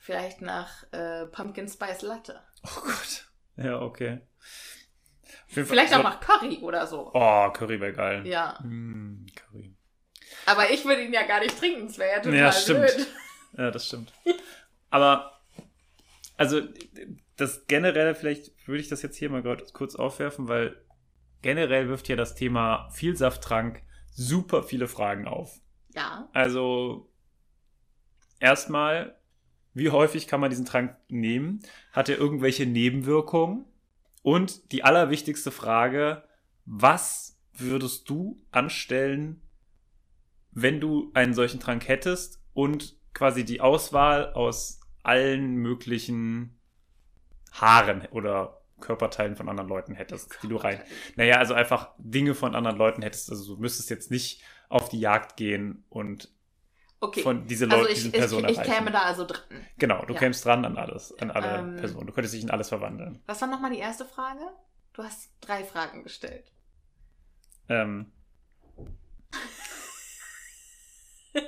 [0.01, 2.43] Vielleicht nach äh, Pumpkin Spice Latte.
[2.65, 3.29] Oh Gott.
[3.55, 4.21] Ja, okay.
[5.47, 7.13] Vielleicht auch nach Curry oder so.
[7.15, 8.27] Oh, Curry wäre geil.
[8.27, 8.59] Ja.
[8.65, 9.77] Mm, Curry.
[10.47, 11.87] Aber ich würde ihn ja gar nicht trinken.
[11.87, 12.81] Das wäre ja total Ja, stimmt.
[12.81, 13.07] blöd.
[13.59, 14.13] Ja, das stimmt.
[14.91, 15.40] Aber,
[16.41, 16.63] also,
[17.37, 19.43] das generell, vielleicht würde ich das jetzt hier mal
[19.75, 20.83] kurz aufwerfen, weil
[21.43, 25.61] generell wirft ja das Thema Vielsafttrank super viele Fragen auf.
[25.95, 26.31] Ja.
[26.33, 27.13] Also,
[28.39, 29.19] erstmal,
[29.75, 31.61] wie häufig kann man diesen Trank nehmen?
[31.93, 33.67] Hat er irgendwelche Nebenwirkungen?
[34.23, 36.25] Und die allerwichtigste Frage,
[36.65, 39.43] was würdest du anstellen,
[40.53, 46.59] wenn du einen solchen Trank hättest und quasi die Auswahl aus allen möglichen
[47.53, 50.81] Haaren oder Körperteilen von anderen Leuten hättest, die du rein.
[51.17, 53.31] Naja, also einfach Dinge von anderen Leuten hättest.
[53.31, 56.33] Also du müsstest jetzt nicht auf die Jagd gehen und
[57.03, 57.23] Okay.
[57.23, 58.73] von diese also Leute, ich, diese ich, Person ich erreichen.
[58.73, 59.67] käme da also drin.
[59.79, 60.21] Genau, du Ja.
[60.21, 62.07] kämst dran an alles, an alle Ähm, Personen.
[62.07, 63.23] Du könntest dich in alles verwandeln.
[63.27, 64.41] Was war nochmal die erste Frage?
[64.93, 66.53] Du hast drei Fragen gestellt.
[67.71, 68.13] Ähm.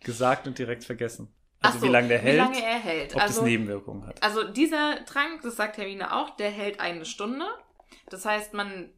[0.00, 1.32] Gesagt und direkt vergessen.
[1.66, 3.14] Also so, wie lange der hält, Wie lange er hält.
[3.14, 4.22] ob das also, Nebenwirkungen hat.
[4.22, 7.46] also dieser Trank, das sagt Hermine auch, der hält eine Stunde.
[8.08, 8.90] Das heißt, man,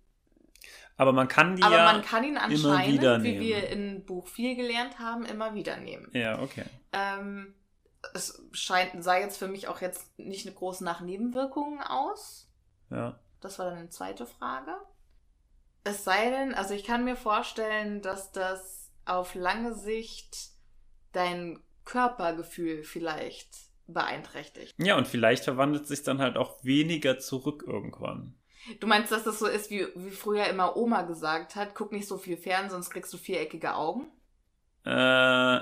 [0.96, 1.92] Aber man kann die aber ja.
[1.92, 6.10] man kann ihn immer anscheinend, wie wir in Buch 4 gelernt haben, immer wieder nehmen.
[6.12, 6.64] Ja, okay.
[6.92, 7.54] Ähm,
[8.14, 12.48] es scheint, sah jetzt für mich auch jetzt nicht eine groß nach Nebenwirkungen aus.
[12.90, 13.18] Ja.
[13.40, 14.72] Das war dann eine zweite Frage.
[15.84, 20.50] Es sei denn, also ich kann mir vorstellen, dass das auf lange Sicht
[21.12, 23.48] dein Körpergefühl vielleicht
[23.86, 24.74] beeinträchtigt.
[24.78, 28.34] Ja, und vielleicht verwandelt sich dann halt auch weniger zurück irgendwann.
[28.80, 32.06] Du meinst, dass das so ist, wie, wie früher immer Oma gesagt hat, guck nicht
[32.06, 34.12] so viel fern, sonst kriegst du viereckige Augen?
[34.84, 35.60] Äh,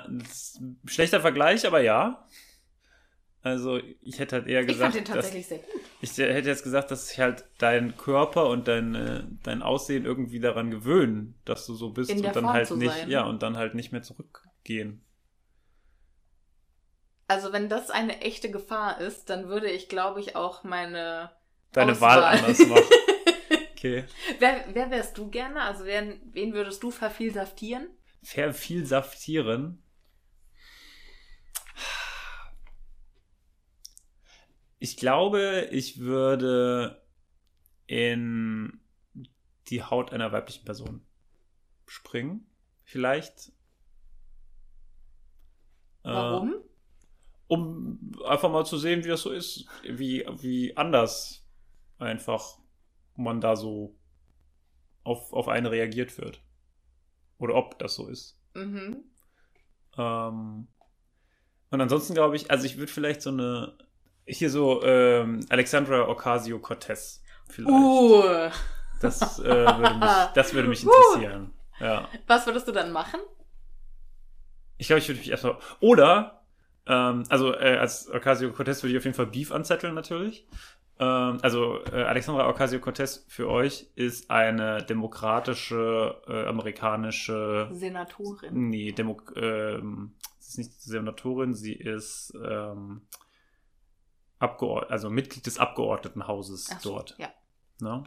[0.85, 2.27] schlechter Vergleich, aber ja.
[3.41, 5.81] Also, ich hätte halt eher Ich gesagt, fand den dass, tatsächlich sehr gut.
[6.01, 10.41] ich hätte jetzt gesagt, dass sich halt dein Körper und dein, äh, dein Aussehen irgendwie
[10.41, 13.09] daran gewöhnen, dass du so bist In und dann Form halt nicht, sein.
[13.09, 15.05] ja, und dann halt nicht mehr zurückgehen.
[17.27, 21.31] Also wenn das eine echte Gefahr ist, dann würde ich, glaube ich, auch meine
[21.73, 22.21] Deine Auswahl.
[22.21, 22.83] Wahl anders machen.
[23.77, 24.05] Okay.
[24.39, 25.61] wer, wer wärst du gerne?
[25.61, 27.87] Also wen, wen würdest du vervielsaftieren?
[28.23, 29.83] Vervielsaftieren.
[34.79, 37.05] Ich glaube, ich würde
[37.85, 38.79] in
[39.67, 41.05] die Haut einer weiblichen Person
[41.85, 42.49] springen.
[42.83, 43.49] Vielleicht.
[46.03, 46.55] Äh, Warum?
[47.47, 51.45] Um einfach mal zu sehen, wie das so ist, wie, wie anders
[51.97, 52.57] einfach
[53.15, 53.95] man da so
[55.03, 56.41] auf, auf einen reagiert wird.
[57.39, 58.37] Oder ob das so ist.
[58.53, 59.03] Mhm.
[59.97, 60.67] Ähm,
[61.69, 63.77] und ansonsten glaube ich, also ich würde vielleicht so eine,
[64.25, 67.69] hier so ähm, Alexandra Ocasio-Cortez vielleicht.
[67.69, 68.49] Uh,
[68.99, 70.89] Das, äh, würde mich, das würde mich Uh.
[70.89, 71.53] interessieren.
[71.79, 72.09] Ja.
[72.25, 73.19] was würdest du dann machen?
[74.77, 75.57] Ich glaube, ich würde mich erstmal.
[75.79, 76.36] Oder,
[76.87, 80.47] ähm, also äh, als Ocasio-Cortez würde ich auf jeden Fall Beef anzetteln natürlich.
[80.99, 87.69] Ähm, also äh, Alexandra Ocasio-Cortez für euch ist eine demokratische äh, amerikanische.
[87.71, 88.69] Senatorin.
[88.69, 93.01] Nee, Demo ähm, sie ist nicht Senatorin, sie ist ähm,
[94.39, 97.15] Abgeord also Mitglied des Abgeordnetenhauses Ach so, dort.
[97.17, 97.29] Ja,
[97.81, 98.03] Ne?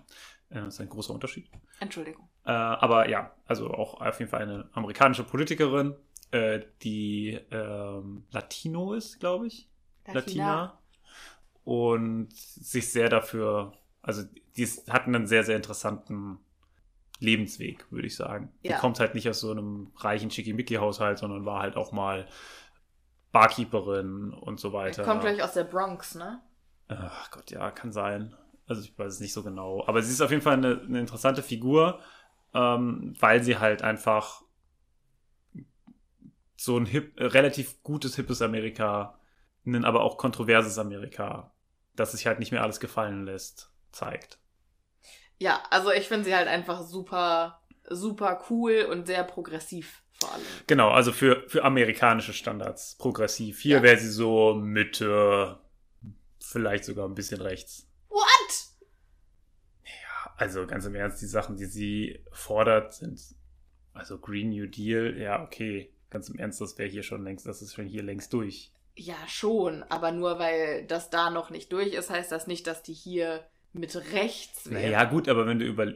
[0.51, 1.49] Äh, das ist ein großer Unterschied.
[1.81, 2.29] Entschuldigung.
[2.45, 5.95] Äh, aber ja, also auch auf jeden Fall eine amerikanische Politikerin,
[6.31, 9.69] äh, die ähm, Latino ist, glaube ich.
[10.07, 10.79] Latina.
[11.65, 14.23] Und sich sehr dafür, also
[14.57, 16.39] die ist, hat einen sehr, sehr interessanten
[17.19, 18.53] Lebensweg, würde ich sagen.
[18.63, 18.75] Ja.
[18.75, 22.27] Die kommt halt nicht aus so einem reichen Schickimicki-Haushalt, sondern war halt auch mal
[23.33, 25.05] Barkeeperin und so weiter.
[25.05, 26.41] Kommt gleich aus der Bronx, ne?
[26.89, 28.35] Ach Gott, ja, kann sein.
[28.67, 29.85] Also ich weiß es nicht so genau.
[29.87, 32.01] Aber sie ist auf jeden Fall eine, eine interessante Figur,
[32.55, 34.43] ähm, weil sie halt einfach
[36.61, 39.19] so ein hip, äh, relativ gutes, hippes Amerika,
[39.65, 41.55] ein aber auch kontroverses Amerika,
[41.97, 44.39] das sich halt nicht mehr alles gefallen lässt, zeigt.
[45.39, 50.43] Ja, also ich finde sie halt einfach super, super cool und sehr progressiv vor allem.
[50.67, 53.61] Genau, also für, für amerikanische Standards progressiv.
[53.61, 53.83] Hier Ja.
[53.83, 55.59] wäre sie so Mitte,
[56.41, 57.89] vielleicht sogar ein bisschen rechts.
[58.11, 58.21] What?
[60.37, 63.19] Also ganz im Ernst, die Sachen, die sie fordert, sind
[63.95, 65.95] also Green New Deal, ja, okay.
[66.11, 68.73] Ganz im Ernst, das wäre hier schon längst, das ist schon hier längst durch.
[68.97, 72.83] Ja, schon, aber nur weil das da noch nicht durch ist, heißt das nicht, dass
[72.83, 74.83] die hier mit rechts wäre.
[74.83, 75.93] Naja, gut, aber wenn du über,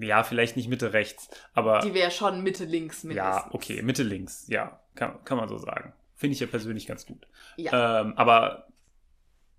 [0.00, 3.44] ja, vielleicht nicht Mitte rechts, aber Die wäre schon Mitte links mindestens.
[3.46, 5.94] ja, okay, Mitte links, ja, kann, kann man so sagen.
[6.16, 7.26] Finde ich ja persönlich ganz gut.
[7.56, 8.02] Ja.
[8.02, 8.68] Ähm, aber,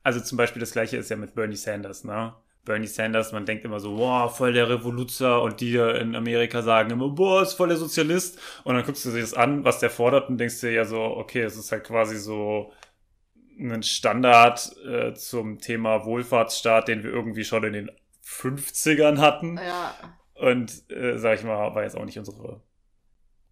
[0.03, 2.35] also zum Beispiel das gleiche ist ja mit Bernie Sanders, ne?
[2.65, 6.89] Bernie Sanders, man denkt immer so, boah, voll der Revoluzer und die in Amerika sagen
[6.89, 8.39] immer, boah, ist voll der Sozialist.
[8.63, 11.01] Und dann guckst du dir das an, was der fordert und denkst dir ja so,
[11.01, 12.73] okay, es ist halt quasi so
[13.59, 17.91] ein Standard äh, zum Thema Wohlfahrtsstaat, den wir irgendwie schon in den
[18.25, 19.57] 50ern hatten.
[19.57, 19.95] ja.
[20.33, 22.61] Und, äh, sag ich mal, war jetzt auch nicht unsere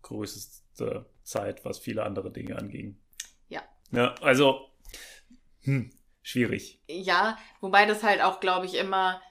[0.02, 2.98] größte Zeit, was viele andere Dinge anging.
[3.48, 3.62] Ja.
[3.92, 4.68] Ja, also,
[5.62, 5.92] hm,
[6.24, 6.82] schwierig.
[6.88, 9.22] Ja, wobei das halt auch, glaube ich, immer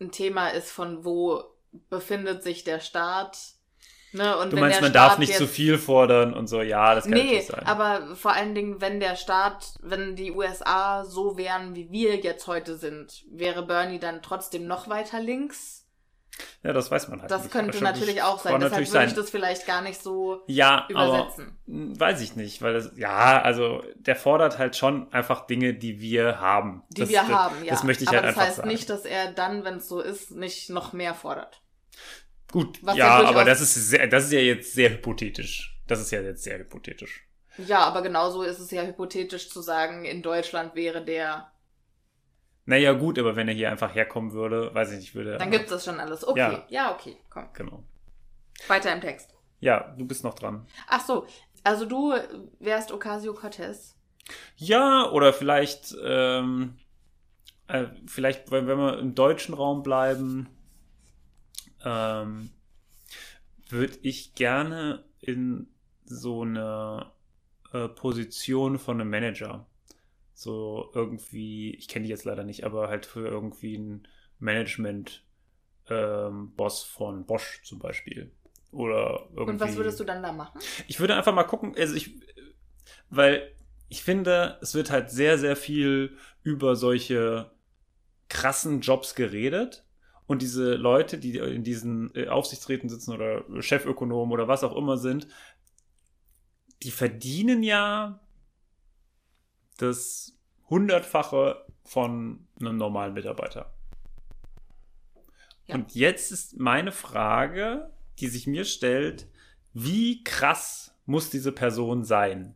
[0.00, 1.42] ein Thema ist, von wo
[1.90, 3.36] befindet sich der Staat.
[4.12, 4.36] Ne?
[4.38, 7.04] Und Du meinst, man Staat darf nicht jetzt, zu viel fordern und so, ja, das
[7.04, 7.66] kann Nee, natürlich sein.
[7.66, 12.46] aber vor allen Dingen, wenn der Staat, wenn die USA so wären, wie wir jetzt
[12.46, 15.85] heute sind, wäre Bernie dann trotzdem noch weiter links?
[16.62, 17.52] Ja, das weiß man halt Das nicht.
[17.52, 18.54] könnte Schon- natürlich auch sein.
[18.60, 19.14] Deshalb würde ich sein.
[19.14, 21.44] das vielleicht gar nicht so ja, übersetzen.
[21.44, 25.74] aber hm, weiß ich nicht, weil das, ja, also der fordert halt schon einfach Dinge,
[25.74, 26.82] die wir haben.
[26.90, 27.70] die das, wir das, haben, ja.
[27.70, 28.68] Das möchte ich aber halt das einfach heißt sagen.
[28.68, 31.62] nicht, dass er dann, wenn es so ist, nicht noch mehr fordert.
[32.52, 35.78] Gut, was ja, aber das ist sehr, das ist ja jetzt sehr hypothetisch.
[35.86, 37.26] Das ist ja jetzt sehr hypothetisch.
[37.58, 41.50] Ja, aber genauso ist es ja hypothetisch zu sagen, in Deutschland wäre der.
[42.66, 45.38] Naja, gut, aber wenn er hier einfach herkommen würde, weiß ich nicht, würde.
[45.38, 46.26] Dann gibt es das schon alles.
[46.26, 46.66] Okay, Ja.
[46.68, 47.48] ja, okay, komm.
[47.52, 47.84] Genau.
[48.66, 49.34] Weiter im Text.
[49.60, 50.66] Ja, du bist noch dran.
[50.88, 51.26] Ach so,
[51.62, 52.14] also du
[52.58, 53.96] wärst Ocasio-Cortez.
[54.56, 56.76] Ja, oder vielleicht, ähm,
[57.68, 60.48] äh, vielleicht, wenn, wenn wir im deutschen Raum bleiben,
[61.84, 62.50] ähm,
[63.68, 65.68] würde ich gerne in
[66.04, 67.12] so eine
[67.72, 69.66] äh, Position von einem Manager.
[70.38, 74.06] So irgendwie, ich kenne die jetzt leider nicht, aber halt für irgendwie ein
[74.38, 75.24] Management
[75.88, 78.30] ähm, von Bosch zum Beispiel.
[78.70, 79.52] Oder irgendwie.
[79.52, 80.60] Und was würdest du dann da machen?
[80.88, 82.20] Ich würde einfach mal gucken, also ich,
[83.08, 83.50] weil
[83.88, 87.50] ich finde, es wird halt sehr, sehr viel über solche
[88.28, 89.86] krassen Jobs geredet.
[90.26, 94.98] Und diese Leute, die in diesen äh, Aufsichtsräten sitzen oder Chefökonomen oder was auch immer
[94.98, 95.28] sind,
[96.82, 98.20] die verdienen ja
[99.76, 100.36] das
[100.68, 103.72] Hundertfache von einem normalen Mitarbeiter.
[105.66, 105.76] Ja.
[105.76, 109.28] Und jetzt ist meine Frage, die sich mir stellt,
[109.72, 112.54] wie krass muss diese Person sein?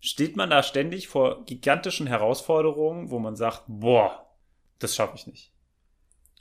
[0.00, 4.28] Steht man da ständig vor gigantischen Herausforderungen, wo man sagt, boah,
[4.78, 5.52] das schaffe ich nicht.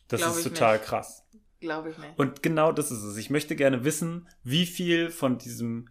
[0.08, 0.86] Das Glaub ist total nicht.
[0.86, 1.26] krass.
[1.60, 2.20] Glaube ich nicht.
[2.20, 3.16] Und genau das ist es.
[3.16, 5.90] Ich möchte gerne wissen, wie viel von diesem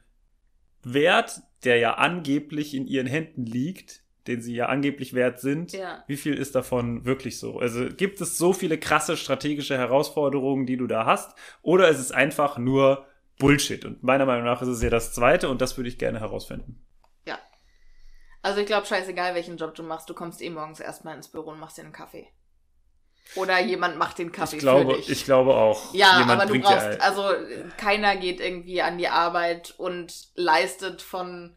[0.82, 6.04] Wert, der ja angeblich in ihren Händen liegt, den sie ja angeblich wert sind, Ja.
[6.06, 7.58] wie viel ist davon wirklich so?
[7.58, 12.12] Also gibt es so viele krasse strategische Herausforderungen, die du da hast, oder ist es
[12.12, 13.06] einfach nur
[13.38, 13.84] Bullshit?
[13.84, 16.80] Und meiner Meinung nach ist es ja das Zweite und das würde ich gerne herausfinden.
[17.26, 17.38] Ja.
[18.42, 21.50] Also ich glaube, scheißegal, welchen Job du machst, du kommst eh morgens erstmal ins Büro
[21.50, 22.28] und machst dir einen Kaffee.
[23.34, 25.10] Oder jemand macht den Kaffee Ich glaube, für dich.
[25.10, 25.94] ich glaube auch.
[25.94, 27.24] ja, jemand aber du brauchst, also
[27.78, 31.56] keiner geht irgendwie an die Arbeit und leistet von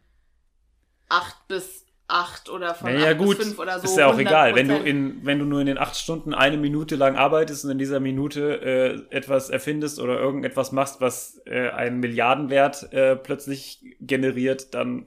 [1.08, 3.84] acht bis acht oder von Naja, acht gut, bis fünf oder so.
[3.84, 4.54] ist ja auch egal.
[4.54, 4.84] Wenn du 100%.
[4.84, 8.00] in, wenn du nur in den acht Stunden eine Minute lang arbeitest und in dieser
[8.00, 15.06] Minute äh, etwas erfindest oder irgendetwas machst, was äh, einen Milliardenwert äh, plötzlich generiert, dann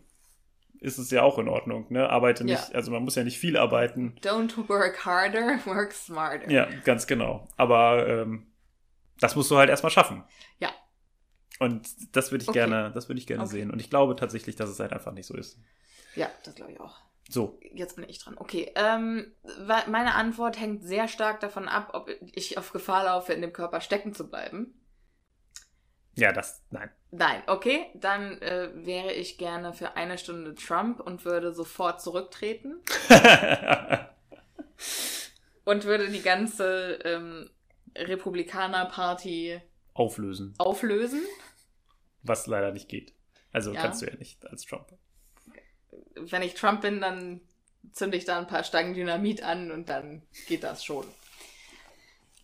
[0.82, 1.86] ist es ja auch in Ordnung.
[1.90, 2.10] Ne?
[2.10, 4.16] Arbeite nicht, also man muss ja nicht viel arbeiten.
[4.22, 6.50] Don't work harder, work smarter.
[6.50, 7.48] Ja, ganz genau.
[7.58, 8.48] Aber ähm,
[9.20, 10.24] das musst du halt erstmal schaffen.
[10.60, 10.70] Ja.
[11.60, 12.60] Und das würde ich Okay.
[12.60, 13.52] gerne, das würde ich gerne Okay.
[13.52, 13.72] sehen.
[13.72, 15.60] Und ich glaube tatsächlich, dass es halt einfach nicht so ist.
[16.16, 16.98] Ja, das glaube ich auch.
[17.30, 17.60] So.
[17.74, 18.38] Jetzt bin ich dran.
[18.38, 19.34] Okay, ähm,
[19.88, 23.82] meine Antwort hängt sehr stark davon ab, ob ich auf Gefahr laufe, in dem Körper
[23.82, 24.74] stecken zu bleiben.
[26.16, 26.90] Ja, das, nein.
[27.12, 32.76] Nein, okay, dann äh, wäre ich gerne für eine Stunde Trump und würde sofort zurücktreten
[35.66, 37.50] und würde die ganze ähm,
[37.96, 39.60] Republikaner-Party
[39.94, 40.54] Auflösen.
[40.60, 41.22] auflösen.
[42.24, 43.14] Was leider nicht geht.
[43.52, 43.82] Also Ja.
[43.82, 44.88] kannst du ja nicht als Trump.
[46.16, 47.42] Wenn ich Trump bin, dann
[47.92, 51.06] zünde ich da ein paar Stangen Dynamit an und dann geht das schon.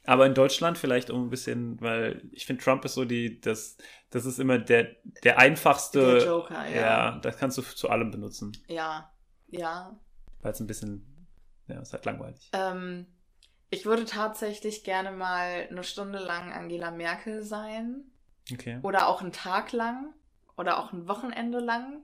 [0.05, 3.77] Aber in Deutschland vielleicht um ein bisschen, weil ich finde, Trump ist so die, das,
[4.15, 4.95] das ist immer der,
[5.25, 5.99] der einfachste.
[5.99, 6.75] Der Joker, ja.
[6.75, 8.53] Ja, das kannst du zu allem benutzen.
[8.69, 9.11] Ja,
[9.49, 9.99] ja.
[10.41, 11.27] Weil es ein bisschen,
[11.67, 12.49] ja, ist halt langweilig.
[12.53, 13.07] Ähm,
[13.71, 18.05] ich würde tatsächlich gerne mal eine Stunde lang Angela Merkel sein.
[18.53, 18.79] Okay.
[18.83, 20.13] Oder auch einen Tag lang.
[20.55, 22.01] Oder auch ein Wochenende lang.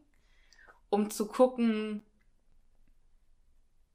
[0.89, 2.03] Um zu gucken.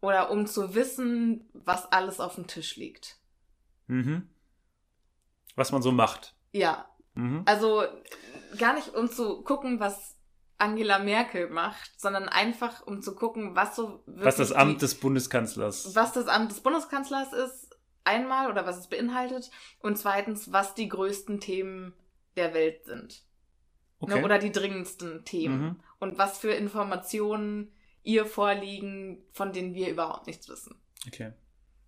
[0.00, 3.18] Oder um zu wissen, was alles auf dem Tisch liegt.
[3.88, 4.30] Mhm.
[5.54, 6.34] Was man so macht.
[6.52, 7.42] Ja, Mhm.
[7.44, 7.84] Also
[8.58, 10.16] gar nicht um zu gucken, was
[10.58, 14.78] Angela Merkel macht, sondern einfach um zu gucken, was so wirklich Was das Amt die,
[14.78, 15.94] des Bundeskanzlers.
[15.94, 19.50] was das Amt des Bundeskanzlers ist, einmal oder was es beinhaltet
[19.80, 21.92] und zweitens, was die größten Themen
[22.36, 23.22] der Welt sind
[23.98, 24.18] Okay.
[24.18, 25.80] ne, oder die dringendsten Themen Mhm.
[26.00, 30.76] und was für Informationen ihr vorliegen, von denen wir überhaupt nichts wissen.
[31.06, 31.32] okay.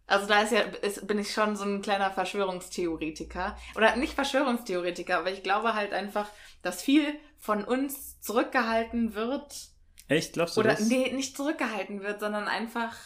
[0.09, 3.59] Also da ist ja, ist, bin ich schon so ein kleiner Verschwörungstheoretiker.
[3.77, 6.31] Oder nicht Verschwörungstheoretiker, aber ich glaube halt einfach,
[6.63, 9.69] dass viel von uns zurückgehalten wird.
[10.09, 10.89] Echt, glaubst du Oder das?
[10.89, 12.97] nee, nicht zurückgehalten wird, sondern einfach,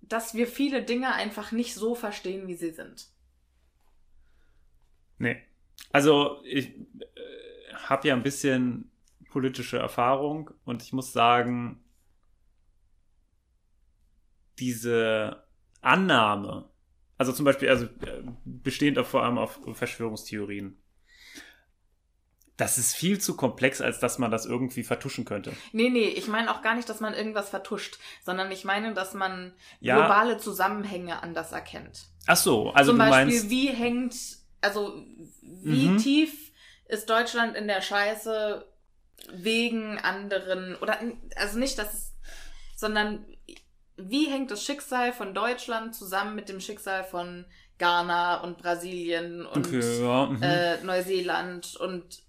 [0.00, 3.06] dass wir viele Dinge einfach nicht so verstehen, wie sie sind.
[5.18, 5.40] Nee.
[5.92, 8.90] Also, ich äh, habe ja ein bisschen
[9.30, 11.84] politische Erfahrung und ich muss sagen,
[14.58, 15.44] diese
[15.82, 16.68] Annahme,
[17.18, 20.78] also zum Beispiel, also äh, bestehend auf, vor allem auf Verschwörungstheorien,
[22.56, 25.52] das ist viel zu komplex, als dass man das irgendwie vertuschen könnte.
[25.72, 29.14] Nee, nee, ich meine auch gar nicht, dass man irgendwas vertuscht, sondern ich meine, dass
[29.14, 29.98] man Ja.
[29.98, 32.06] globale Zusammenhänge anders erkennt.
[32.26, 34.14] Ach so, also Zum du Beispiel, meinst, wie hängt,
[34.60, 34.94] also
[35.42, 35.98] wie Mhm.
[35.98, 36.52] tief
[36.86, 38.66] ist Deutschland in der Scheiße
[39.32, 40.98] wegen anderen, oder
[41.36, 42.14] also nicht, dass es,
[42.76, 43.24] sondern
[44.10, 47.44] wie hängt das Schicksal von Deutschland zusammen mit dem Schicksal von
[47.78, 50.42] Ghana und Brasilien und okay, ja, mhm.
[50.42, 52.22] äh, Neuseeland und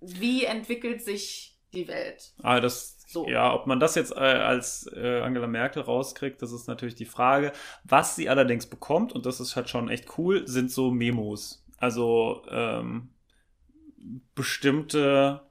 [0.00, 2.32] wie entwickelt sich die Welt?
[2.42, 3.26] Aber das, So.
[3.28, 7.06] ja, ob man das jetzt äh, als äh, Angela Merkel rauskriegt, das ist natürlich die
[7.06, 7.52] Frage.
[7.84, 11.64] Was sie allerdings bekommt, und das ist halt schon echt cool, sind so Memos.
[11.78, 13.10] Also ähm,
[14.34, 15.42] bestimmte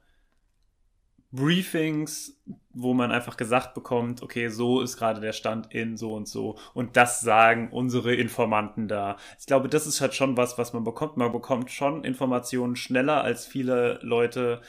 [1.32, 2.38] Briefings,
[2.74, 6.58] wo man einfach gesagt bekommt, okay, so ist gerade der Stand in so und so.
[6.74, 9.16] Und das sagen unsere Informanten da.
[9.40, 11.16] Ich glaube, das ist halt schon was, was man bekommt.
[11.16, 14.60] Man bekommt schon Informationen schneller als viele Leute,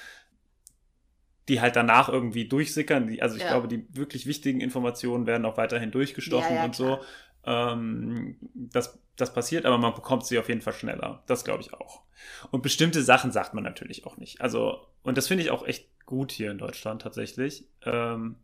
[1.50, 3.14] die halt danach irgendwie durchsickern.
[3.20, 3.50] Also ich Ja.
[3.50, 7.00] glaube, die wirklich wichtigen Informationen werden auch weiterhin durchgestochen Ja, ja, und so.
[7.46, 11.24] Ähm, das, das passiert, aber man bekommt sie auf jeden Fall schneller.
[11.28, 12.04] Das glaube ich auch.
[12.52, 14.40] Und bestimmte Sachen sagt man natürlich auch nicht.
[14.40, 17.68] Also, und das finde ich auch echt gut hier in Deutschland tatsächlich.
[17.84, 18.36] Ähm,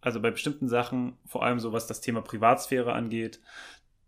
[0.00, 3.40] also bei bestimmten Sachen, vor allem so was das Thema Privatsphäre angeht,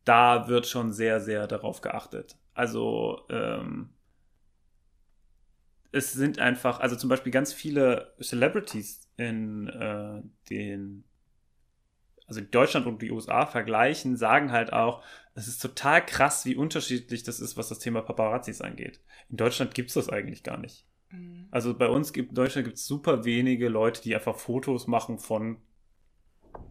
[0.05, 2.37] da wird schon sehr, sehr darauf geachtet.
[2.55, 3.91] Also, ähm,
[5.93, 11.05] es sind einfach, also zum Beispiel ganz viele Celebrities in äh, den,
[12.27, 15.03] also Deutschland und die USA vergleichen, sagen halt auch,
[15.35, 19.01] es ist total krass, wie unterschiedlich das ist, was das Thema Paparazzis angeht.
[19.29, 20.87] In Deutschland gibt's das eigentlich gar nicht.
[21.51, 25.19] Also bei uns gibt, in Deutschland gibt es super wenige Leute, die einfach Fotos machen
[25.19, 25.59] von,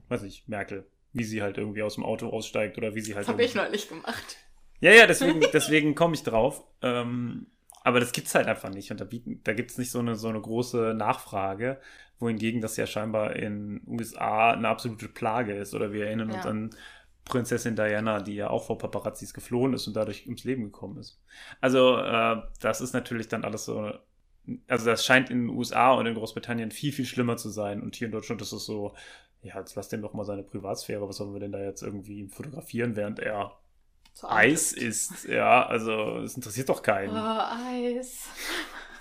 [0.10, 0.88] weiß ich, Merkel.
[1.12, 3.24] Wie sie halt irgendwie aus dem Auto aussteigt oder wie sie halt.
[3.24, 4.38] Das habe ich neulich gemacht.
[4.80, 6.64] ja, ja, deswegen, deswegen komme ich drauf.
[6.84, 7.48] Ähm,
[7.84, 8.92] aber das gibt's halt einfach nicht.
[8.92, 11.82] Und da, bieten, da gibt's nicht so eine, so eine große Nachfrage,
[12.20, 15.74] wohingegen das ja scheinbar in USA eine absolute Plage ist.
[15.74, 16.52] Oder wir erinnern uns Ja.
[16.52, 16.70] an
[17.26, 21.20] Prinzessin Diana, die ja auch vor Paparazzis geflohen ist und dadurch ums Leben gekommen ist.
[21.60, 23.92] Also, äh, das ist natürlich dann alles so.
[24.68, 27.82] Also, das scheint in den USA und in Großbritannien viel, viel schlimmer zu sein.
[27.82, 28.94] Und hier in Deutschland ist es so,
[29.42, 31.08] ja, jetzt lass den doch mal seine Privatsphäre.
[31.08, 33.58] Was sollen wir denn da jetzt irgendwie fotografieren, während er
[34.24, 37.16] Eis ist, ja, also es interessiert doch Oh, keinen.
[37.16, 38.28] Eis.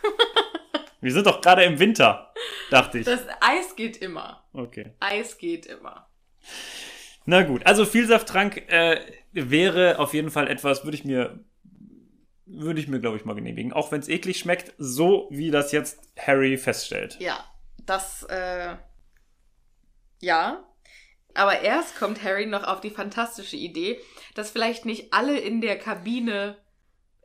[1.00, 2.32] Wir sind doch gerade im Winter,
[2.70, 3.04] dachte ich.
[3.06, 4.44] Das Eis geht immer.
[4.52, 4.92] Okay.
[5.00, 6.08] Eis geht immer.
[7.24, 9.00] Na gut, also Vielsafttrank äh,
[9.32, 11.38] wäre auf jeden Fall etwas, würde ich mir,
[12.48, 13.72] würde ich mir, glaube ich, mal genehmigen.
[13.72, 17.16] Auch wenn es eklig schmeckt, so wie das jetzt Harry feststellt.
[17.20, 17.44] Ja,
[17.84, 18.76] das, äh,
[20.20, 20.64] ja.
[21.34, 24.00] Aber erst kommt Harry noch auf die fantastische Idee,
[24.34, 26.56] dass vielleicht nicht alle in der Kabine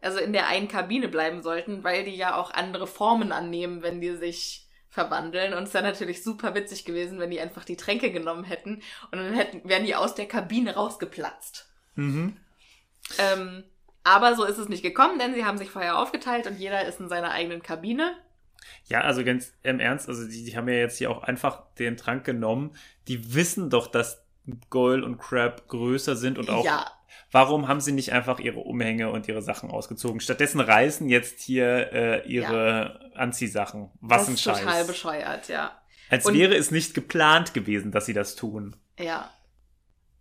[0.04, 4.02] also in der einen Kabine bleiben sollten, weil die ja auch andere Formen annehmen, wenn
[4.02, 5.54] die sich verwandeln.
[5.54, 9.18] Und es wäre natürlich super witzig gewesen, wenn die einfach die Tränke genommen hätten und
[9.18, 11.70] dann hätten, wären die aus der Kabine rausgeplatzt.
[11.96, 12.38] Mhm.
[13.18, 13.64] Ähm,
[14.04, 17.00] aber so ist es nicht gekommen, denn sie haben sich vorher aufgeteilt und jeder ist
[17.00, 18.16] in seiner eigenen Kabine.
[18.86, 21.98] Ja, also ganz im Ernst, also die, die haben ja jetzt hier auch einfach den
[21.98, 22.76] Trank genommen.
[23.08, 24.24] Die wissen doch, dass
[24.70, 26.66] Goyle und Crab größer sind und auch.
[26.66, 26.86] Ja,
[27.32, 30.20] Warum haben sie nicht einfach ihre Umhänge und ihre Sachen ausgezogen?
[30.20, 33.90] Stattdessen reißen jetzt hier äh, ihre Anziehsachen.
[34.02, 34.60] Was das ein ist Scheiß.
[34.60, 35.72] total bescheuert, ja.
[36.10, 38.76] Als Und- wäre es nicht geplant gewesen, dass sie das tun.
[39.00, 39.32] Ja.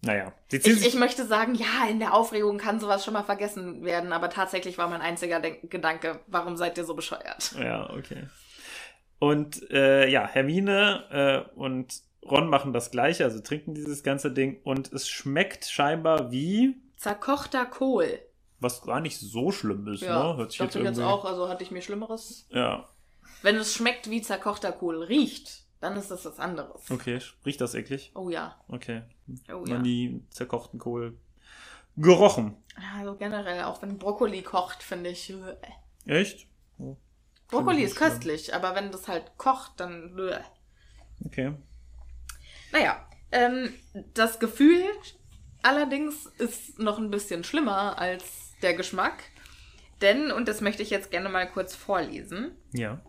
[0.04, 0.32] Naja.
[0.48, 3.84] Sie ziehen Ich, ich möchte sagen, ja, in der Aufregung kann sowas schon mal vergessen
[3.84, 7.54] werden, aber tatsächlich war mein einziger Denk Gedanke, warum seid ihr so bescheuert?
[7.58, 8.28] Ja, okay.
[9.18, 11.94] Und äh, ja, Hermine äh, und
[12.28, 17.64] Ron machen das gleiche, also trinken dieses ganze Ding und es schmeckt scheinbar wie, Zerkochter
[17.66, 18.20] Kohl.
[18.60, 20.36] was gar nicht so schlimm ist, Ja, ne?
[20.36, 21.12] Hört sich dachte jetzt jetzt irgendwie.
[21.14, 22.46] auch, also hatte ich mir Schlimmeres.
[22.50, 22.88] Ja,
[23.42, 26.90] Wenn es schmeckt wie zerkochter Kohl riecht, dann ist das was anderes.
[26.90, 27.18] okay.
[27.44, 28.12] Riecht das eklig?
[28.14, 29.02] Oh ja, Okay.
[29.48, 29.78] oh Noch ja.
[29.78, 31.18] nie zerkochten Kohl
[31.96, 32.56] gerochen.
[32.96, 35.30] Also generell, auch wenn Brokkoli kocht, finde ich.
[35.30, 35.56] äh,
[36.06, 36.46] Echt?
[36.78, 36.96] Oh,
[37.48, 38.10] Brokkoli ist schlimm.
[38.10, 40.18] köstlich, aber wenn das halt kocht, dann.
[40.18, 40.40] äh.
[41.26, 41.54] Okay.
[42.72, 43.74] Naja, ähm,
[44.14, 44.84] das Gefühl
[45.62, 49.22] allerdings ist noch ein bisschen schlimmer als der Geschmack.
[50.00, 53.00] Denn, und das möchte ich jetzt gerne mal kurz vorlesen, Ja.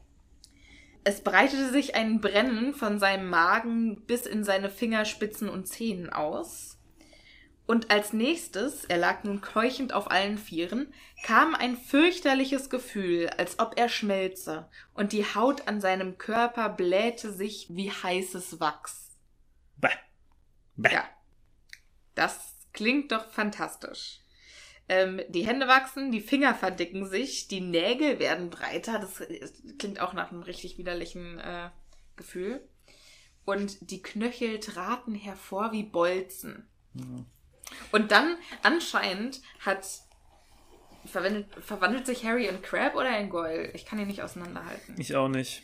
[1.03, 6.77] Es breitete sich ein Brennen von seinem Magen bis in seine Fingerspitzen und Zehen aus.
[7.65, 10.93] Und als nächstes, er lag nun keuchend auf allen Vieren,
[11.23, 17.31] kam ein fürchterliches Gefühl, als ob er schmelze, und die Haut an seinem Körper blähte
[17.31, 19.15] sich wie heißes Wachs.
[19.77, 19.89] Bäh.
[20.75, 20.93] Bäh.
[20.93, 21.05] Ja.
[22.15, 24.22] Das klingt doch fantastisch.
[24.93, 28.99] Ähm, die Hände wachsen, die Finger verdicken sich, die Nägel werden breiter.
[28.99, 29.47] Das äh,
[29.79, 31.69] klingt auch nach einem richtig widerlichen äh,
[32.15, 32.61] Gefühl.
[33.43, 36.67] Und die Knöchel traten hervor wie Bolzen.
[37.91, 39.85] Und dann anscheinend hat
[41.05, 43.71] verwendet, verwandelt sich Harry in Crab oder in Goyle.
[43.71, 44.95] Ich kann ihn nicht auseinanderhalten.
[44.97, 45.63] Ich auch nicht.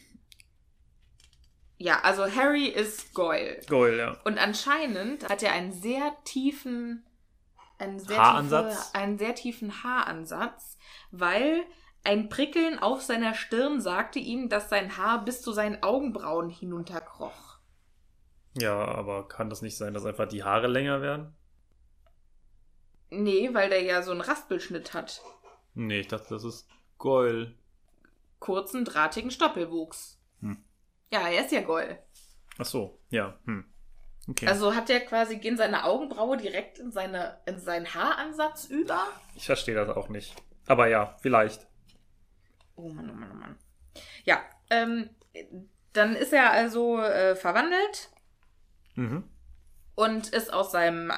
[1.78, 3.62] Ja, also Harry ist Goyle.
[3.68, 4.18] Goyle, ja.
[4.26, 7.06] Und anscheinend hat er einen sehr tiefen,
[7.80, 8.92] einen sehr, Haaransatz?
[8.92, 10.78] Tiefe, einen sehr tiefen Haaransatz,
[11.12, 11.64] weil
[12.04, 17.60] ein Prickeln auf seiner Stirn sagte ihm, dass sein Haar bis zu seinen Augenbrauen hinunterkroch.
[18.58, 21.36] Ja, aber kann das nicht sein, dass einfach die Haare länger werden?
[23.10, 25.22] Nee, weil der ja so einen Raspelschnitt hat.
[25.74, 26.68] Nee, ich dachte, das ist
[26.98, 27.56] Goyle.
[28.40, 30.22] Kurzen, drahtigen Stoppelwuchs.
[30.42, 30.64] Hm.
[31.12, 31.98] Ja, er ist ja Goll.
[32.58, 33.40] Ach so, ja.
[33.46, 33.66] Hm.
[34.30, 34.48] Okay.
[34.48, 39.08] Also hat er quasi, gehen seine Augenbraue direkt in, seine, in seinen Haaransatz über?
[39.36, 40.36] ich verstehe das auch nicht.
[40.68, 41.66] Aber ja, vielleicht.
[42.76, 43.58] Oh Mann, oh Mann, oh Mann.
[44.24, 45.10] Ja, ähm,
[45.94, 48.10] dann ist er also äh, verwandelt
[48.96, 49.24] Mhm.
[49.96, 51.12] und ist aus seinem,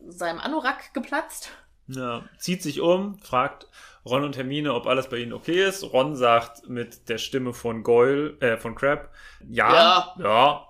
[0.00, 1.50] seinem Anorak geplatzt.
[1.86, 3.68] Ja, zieht sich um, fragt
[4.06, 5.82] Ron und Hermine, ob alles bei ihnen okay ist.
[5.84, 9.10] Ron sagt mit der Stimme von Goyle, äh, von Crab,
[9.46, 10.66] ja, ja.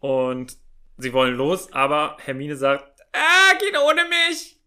[0.00, 0.56] Und
[0.96, 4.60] sie wollen los, aber Hermine sagt, ah, geht ohne mich.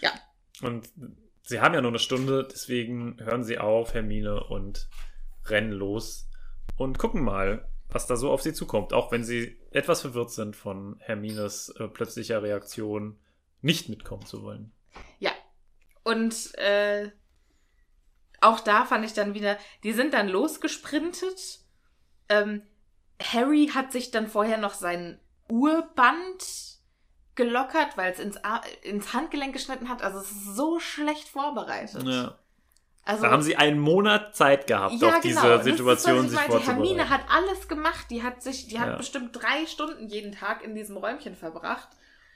[0.00, 0.12] Ja.
[0.62, 0.88] Und
[1.42, 4.88] sie haben ja nur eine Stunde, deswegen hören sie auf, Hermine, und
[5.46, 6.28] rennen los
[6.76, 8.92] und gucken mal, was da so auf sie zukommt.
[8.92, 13.18] Auch wenn sie etwas verwirrt sind von Hermines äh, plötzlicher Reaktion,
[13.62, 14.72] nicht mitkommen zu wollen.
[15.18, 15.32] Ja.
[16.02, 17.10] Und äh,
[18.40, 21.60] auch da fand ich dann wieder, die sind dann losgesprintet.
[22.28, 22.62] Ähm,
[23.22, 26.76] Harry hat sich dann vorher noch sein Urband
[27.34, 30.02] gelockert, weil es ins, Ar- ins Handgelenk geschnitten hat.
[30.02, 32.02] Also es ist so schlecht vorbereitet.
[32.04, 32.38] Ja.
[33.04, 35.20] Also, Da haben sie einen Monat Zeit gehabt, auf genau.
[35.22, 36.52] diese Das ist, Situation was ich sich meinte.
[36.52, 36.82] vorzubereiten.
[36.84, 38.06] Hermine hat alles gemacht.
[38.10, 38.96] Die hat sich, die hat Ja.
[38.96, 41.88] bestimmt drei Stunden jeden Tag in diesem Räumchen verbracht.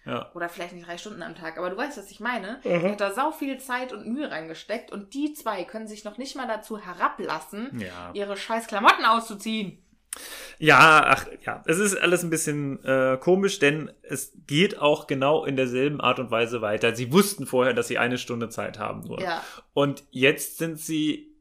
[0.07, 0.31] ja.
[0.35, 2.61] Oder vielleicht nicht drei Stunden am Tag, aber du weißt, was ich meine.
[2.64, 2.68] Mhm.
[2.81, 6.16] Die hat da sau viel Zeit und Mühe reingesteckt und die zwei können sich noch
[6.18, 8.11] nicht mal dazu herablassen, Ja.
[8.14, 9.85] ihre scheiß Klamotten auszuziehen.
[10.59, 15.45] Ja, ach ja, es ist alles ein bisschen äh, komisch, denn es geht auch genau
[15.45, 16.95] in derselben Art und Weise weiter.
[16.95, 19.21] Sie wussten vorher, dass sie eine Stunde Zeit haben nur.
[19.23, 19.43] Ja.
[19.73, 21.35] Und jetzt sind sie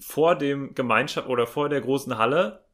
[0.00, 2.64] vor dem Gemeinschaft oder vor der großen Halle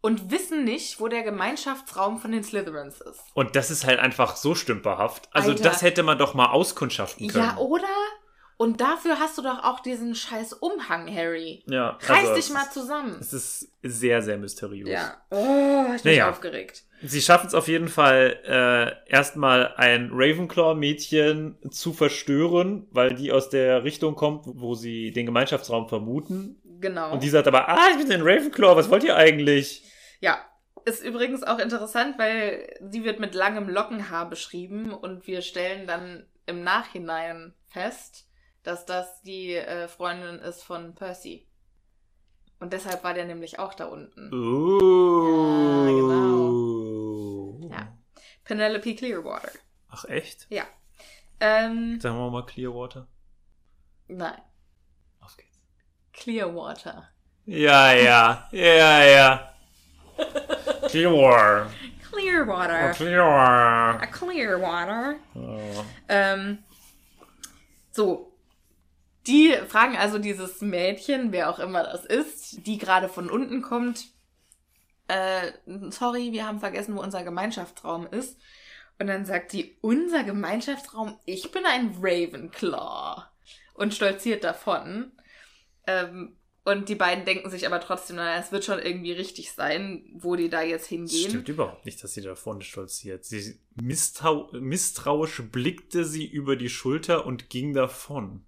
[0.00, 3.20] Und wissen nicht, wo der Gemeinschaftsraum von den Slytherins ist.
[3.34, 5.28] und das ist halt einfach so stümperhaft.
[5.32, 5.64] Also Alter.
[5.64, 7.44] das hätte man doch mal auskundschaften können.
[7.44, 7.88] Ja, oder?
[8.58, 11.62] Und dafür hast du doch auch diesen scheiß Umhang, Harry.
[11.66, 13.16] Ja, Reiß also dich mal zusammen.
[13.20, 14.88] Es ist sehr, sehr mysteriös.
[14.90, 15.16] Ja.
[15.30, 16.28] Oh, ich bin Naja.
[16.28, 16.82] aufgeregt.
[17.00, 23.48] Sie schaffen es auf jeden Fall, äh, erstmal ein Ravenclaw-Mädchen zu verstören, weil die aus
[23.48, 26.60] der Richtung kommt, wo sie den Gemeinschaftsraum vermuten.
[26.80, 27.12] Genau.
[27.12, 29.84] Und die sagt aber, ah, ich bin ein Ravenclaw, was wollt ihr eigentlich?
[30.20, 30.38] Ja,
[30.84, 36.26] ist übrigens auch interessant, weil sie wird mit langem Lockenhaar beschrieben und wir stellen dann
[36.46, 38.27] im Nachhinein fest,
[38.68, 41.48] dass das die äh, Freundin ist von Percy.
[42.60, 44.30] Und deshalb war der nämlich auch da unten.
[45.98, 47.58] Oh.
[47.70, 47.96] Ja.
[48.44, 49.52] Penelope Clearwater.
[49.88, 50.46] Ach, echt?
[50.50, 50.64] Ja.
[51.40, 53.06] Ähm, Sagen wir mal Clearwater.
[54.08, 54.38] nein,
[55.20, 55.58] Auf geht's.
[56.12, 57.08] Clearwater.
[57.46, 59.54] Ja, ja, ja, ja.
[60.88, 61.70] Clearwater.
[62.10, 62.90] Clearwater.
[62.92, 64.02] Clearwater.
[64.02, 65.14] A Clearwater.
[65.34, 65.84] Oh.
[66.08, 66.58] Ähm,
[67.92, 68.27] so.
[69.26, 74.06] Die fragen also dieses Mädchen, wer auch immer das ist, die gerade von unten kommt.
[75.08, 75.52] Äh,
[75.90, 78.38] sorry, wir haben vergessen, wo unser Gemeinschaftsraum ist.
[78.98, 83.24] Und dann sagt die, unser Gemeinschaftsraum, ich bin ein Ravenclaw.
[83.74, 85.12] Und stolziert davon.
[85.86, 90.04] Ähm, und die beiden denken sich aber trotzdem, naja, es wird schon irgendwie richtig sein,
[90.12, 91.30] wo die da jetzt hingehen.
[91.30, 93.24] stimmt überhaupt nicht, dass sie da vorne stolziert.
[93.24, 98.44] Sie misstrau misstrauisch blickte sie über die Schulter und ging davon.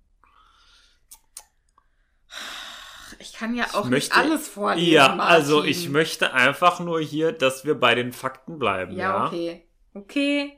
[3.18, 4.93] Ich kann ja auch möchte- nicht alles vorlesen.
[4.93, 5.20] Ja, Martin.
[5.20, 8.93] also ich möchte einfach nur hier, dass wir bei den Fakten bleiben.
[8.97, 9.62] Ja, Ja, okay.
[9.93, 10.53] Okay.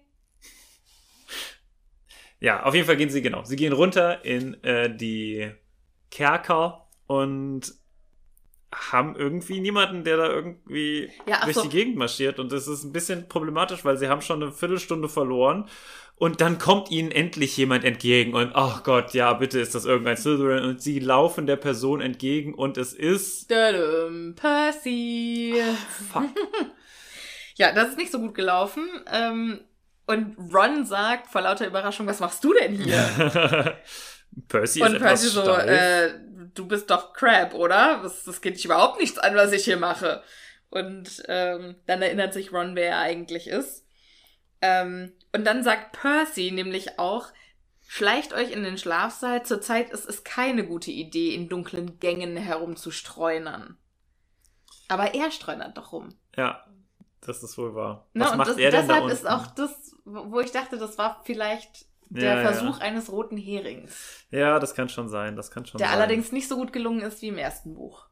[2.40, 3.44] Ja, auf jeden Fall gehen sie, genau.
[3.44, 5.50] Sie gehen runter in äh, die
[6.10, 7.72] Kerker und
[8.74, 11.62] haben irgendwie niemanden, der da irgendwie Ja, durch so.
[11.62, 12.38] die Gegend marschiert.
[12.38, 15.68] Und das ist ein bisschen problematisch, weil sie haben schon eine Viertelstunde verloren.
[16.16, 18.34] Und dann kommt ihnen endlich jemand entgegen.
[18.34, 20.64] Und ach Gott, ja, bitte ist das irgendein Slytherin.
[20.64, 23.50] Und sie laufen der Person entgegen und es ist...
[23.50, 25.54] Dadum, Percy.
[26.12, 26.24] Fuck.
[27.56, 28.88] Ja, das ist nicht so gut gelaufen.
[29.12, 29.60] Ähm,
[30.06, 32.96] und Ron sagt vor lauter Überraschung, was machst du denn hier?
[34.48, 35.68] Percy ist und etwas Percy so, steif.
[35.68, 36.10] äh,
[36.54, 38.00] du bist doch Crab, oder?
[38.02, 40.22] Das, das geht dich überhaupt nichts an, was ich hier mache.
[40.70, 43.84] Und ähm, dann erinnert sich Ron, wer er eigentlich ist.
[44.62, 47.26] Ähm, und dann sagt Percy nämlich auch,
[47.86, 49.44] schleicht euch in den Schlafsaal.
[49.44, 53.76] Zurzeit ist es keine gute Idee, in dunklen Gängen herumzustreunern.
[54.88, 56.10] Aber er streunert doch rum.
[56.36, 56.64] Ja,
[57.20, 58.06] das ist wohl wahr.
[58.14, 58.24] Ne?
[58.24, 59.16] Was und macht das, er denn da deshalb unten?
[59.16, 62.52] ist auch das, wo ich dachte, das war vielleicht der Ja, ja.
[62.52, 64.24] Versuch eines roten Herings.
[64.30, 65.96] Ja, das kann schon sein, das kann schon Der sein.
[65.96, 68.06] allerdings nicht so gut gelungen ist wie im ersten Buch.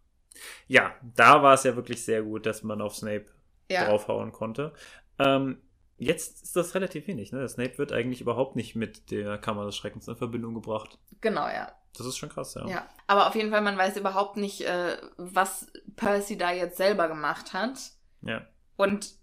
[0.69, 3.27] Ja, da war es ja wirklich sehr gut, dass man auf Snape
[3.69, 3.85] Ja.
[3.85, 4.73] draufhauen konnte.
[5.19, 5.61] Ähm,
[6.01, 7.49] jetzt ist das relativ wenig, ne?
[7.49, 10.99] Snape wird eigentlich überhaupt nicht mit der Kammer des Schreckens in Verbindung gebracht.
[11.21, 11.73] Genau, ja.
[11.97, 12.67] Das ist schon krass, ja.
[12.67, 12.89] Ja.
[13.07, 17.53] Aber auf jeden Fall, man weiß überhaupt nicht, äh, was Percy da jetzt selber gemacht
[17.53, 17.79] hat.
[18.23, 18.47] Ja.
[18.77, 19.15] Und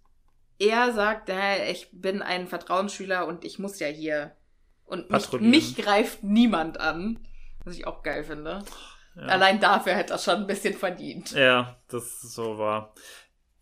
[0.60, 4.36] er sagt, äh, ich bin ein Vertrauensschüler und ich muss ja hier.
[4.86, 7.20] Und mich, mich greift niemand an.
[7.64, 8.64] Was ich auch geil finde.
[9.16, 9.24] Ja.
[9.24, 11.32] Allein dafür hätte er schon ein bisschen verdient.
[11.32, 12.94] Ja, das ist so wahr.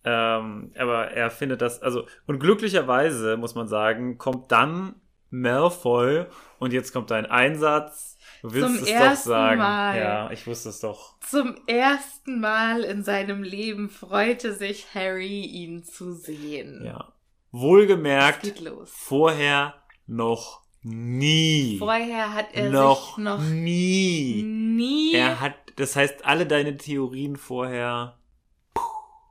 [0.06, 4.96] Ähm, aber er findet das, also, und glücklicherweise, muss man sagen, kommt dann
[5.32, 6.26] Malfoy
[6.60, 8.18] und jetzt kommt dein Einsatz.
[8.42, 9.58] Du willst Zum es doch sagen.
[9.58, 9.98] Mal.
[9.98, 11.20] Ja, ich wusste es doch.
[11.22, 16.84] Zum ersten Mal in seinem Leben freute sich Harry, ihn zu sehen.
[16.86, 17.14] Ja.
[17.52, 18.54] Wohlgemerkt,
[18.86, 19.76] vorher
[20.06, 21.78] noch nie.
[21.80, 24.44] Vorher hat er noch, sich noch nie.
[24.44, 25.14] nie.
[25.16, 28.18] Er hat, das heißt, alle deine Theorien vorher,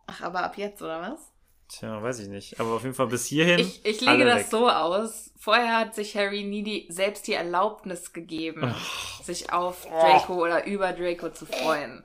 [0.07, 1.35] Ach, aber ab jetzt, oder was?
[1.75, 2.61] tja, weiß ich nicht.
[2.61, 3.59] Aber auf jeden Fall bis hierhin.
[3.59, 4.47] Ich, ich lege das weg.
[4.51, 5.33] so aus.
[5.37, 8.75] Vorher hat sich Harry nie die, selbst die Erlaubnis gegeben,
[9.23, 12.03] sich auf Draco oder über Draco zu freuen.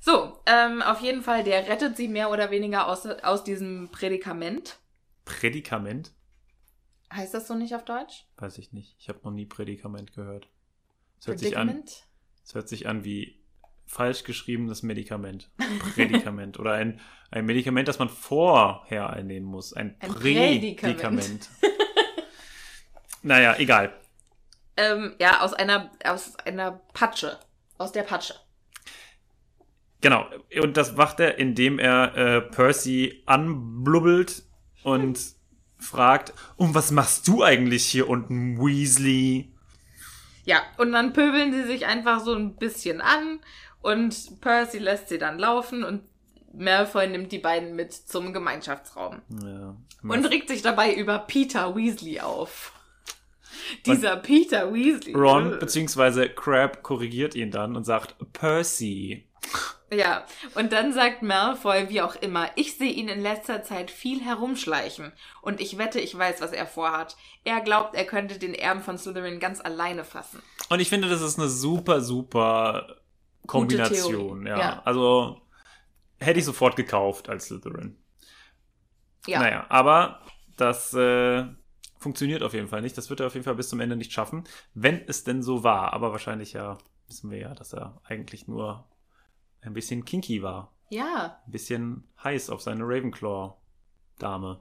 [0.00, 4.78] So, ähm, auf jeden Fall, der rettet sie mehr oder weniger aus, aus diesem Prädikament.
[5.24, 6.12] Prädikament?
[7.12, 8.24] Heißt das so nicht auf Deutsch?
[8.36, 8.96] Weiß ich nicht.
[8.98, 10.48] Ich habe noch nie Prädikament gehört.
[11.20, 12.08] Es hört, sich an, Prädikament?
[12.44, 13.39] es hört sich an wie
[13.90, 15.50] falsch geschriebenes Medikament.
[15.94, 16.58] Prädikament.
[16.60, 19.72] Oder ein, ein Medikament, das man vorher einnehmen muss.
[19.72, 20.80] Ein, Ein Prädikament.
[20.80, 21.50] Prädikament.
[23.22, 23.92] naja, egal.
[24.76, 27.38] Ähm, ja, aus einer, aus einer Patsche.
[27.78, 28.34] Aus der Patsche.
[30.00, 30.24] Genau.
[30.62, 34.44] Und das macht er, indem er äh, Percy anblubbelt
[34.84, 35.18] und
[35.78, 39.52] fragt, und was machst du eigentlich hier unten, Weasley?
[40.44, 43.40] Ja, und dann pöbeln sie sich einfach so ein bisschen an
[43.82, 46.02] und Percy lässt sie dann laufen und
[46.52, 49.76] Malfoy nimmt die beiden mit zum Gemeinschaftsraum Ja.
[50.02, 52.72] und regt sich dabei über Peter Weasley auf.
[53.86, 55.14] Dieser Peter Weasley.
[55.14, 56.28] Ron bzw.
[56.30, 59.26] Crab korrigiert ihn dann und sagt Percy.
[59.92, 60.24] Ja,
[60.54, 65.12] und dann sagt Malfoy, wie auch immer, ich sehe ihn in letzter Zeit viel herumschleichen.
[65.42, 67.16] Und ich wette, ich weiß, was er vorhat.
[67.44, 70.40] Er glaubt, er könnte den Erben von Slytherin ganz alleine fassen.
[70.68, 72.99] Und ich finde, das ist eine super, super
[73.46, 74.46] Kombination.
[74.46, 74.58] Ja.
[74.58, 74.82] ja.
[74.84, 75.40] Also
[76.18, 77.96] hätte ich sofort gekauft als Slytherin.
[79.26, 80.20] Ja, Naja, aber
[80.56, 81.44] das äh,
[81.98, 82.96] funktioniert auf jeden Fall nicht.
[82.96, 85.62] Das wird er auf jeden Fall bis zum Ende nicht schaffen, wenn es denn so
[85.64, 85.92] war.
[85.92, 88.88] Aber wahrscheinlich ja, wissen wir ja, dass er eigentlich nur
[89.62, 90.72] ein bisschen kinky war.
[90.90, 91.40] ja.
[91.46, 94.60] Ein bisschen heiß auf seine Ravenclaw-Dame.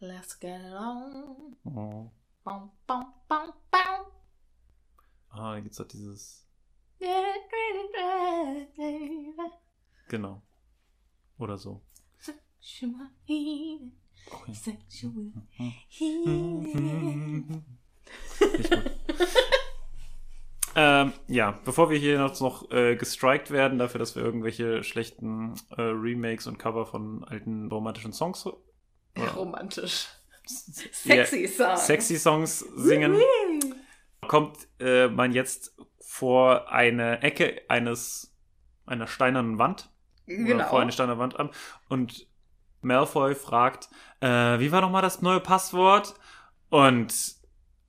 [0.00, 1.56] Let's get on.
[1.64, 2.10] Oh.
[2.44, 4.12] Bum, bum, bum, bum.
[5.30, 6.47] Ah, da gibt's doch dieses.
[10.08, 10.42] Genau.
[11.38, 11.82] Oder so.
[12.18, 13.92] Sexual healing.
[14.30, 14.52] Okay.
[14.54, 17.46] Sexual Nicht healing.
[17.48, 17.62] gut.
[20.74, 25.54] ähm, ja, bevor wir hier noch, noch äh, gestrikt werden, dafür, dass wir irgendwelche schlechten
[25.76, 28.56] äh, Remakes und Cover von alten romantischen Songs oder
[29.34, 30.08] Romantisch.
[30.46, 31.76] Sexy Song.
[31.76, 33.20] sexy Songs singen,
[34.28, 38.34] kommt äh, man jetzt vor eine Ecke eines
[38.86, 39.90] einer steinernen Wand
[40.26, 40.68] oder Genau.
[40.68, 41.50] vor eine steinerne Wand an
[41.88, 42.26] und
[42.80, 43.88] Malfoy fragt,
[44.20, 44.28] äh,
[44.60, 46.14] wie war nochmal das neue Passwort?
[46.70, 47.12] Und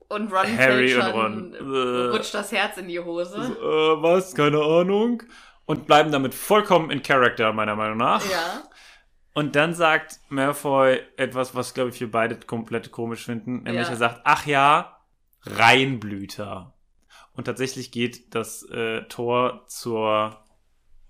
[0.07, 3.35] Und Ron Harry und Ron, äh, rutscht das Herz in die Hose.
[3.37, 4.33] äh, was?
[4.33, 5.21] Keine Ahnung.
[5.65, 8.23] Und bleiben damit vollkommen in Character, meiner Meinung nach.
[8.29, 8.63] Ja.
[9.35, 13.61] Und dann sagt Malfoy etwas, was, glaube ich, wir beide komplett komisch finden.
[13.63, 13.89] Nämlich Ja.
[13.91, 14.98] er sagt, ach ja,
[15.43, 16.73] Reinblüter.
[17.33, 20.43] Und tatsächlich geht das äh, Tor zur,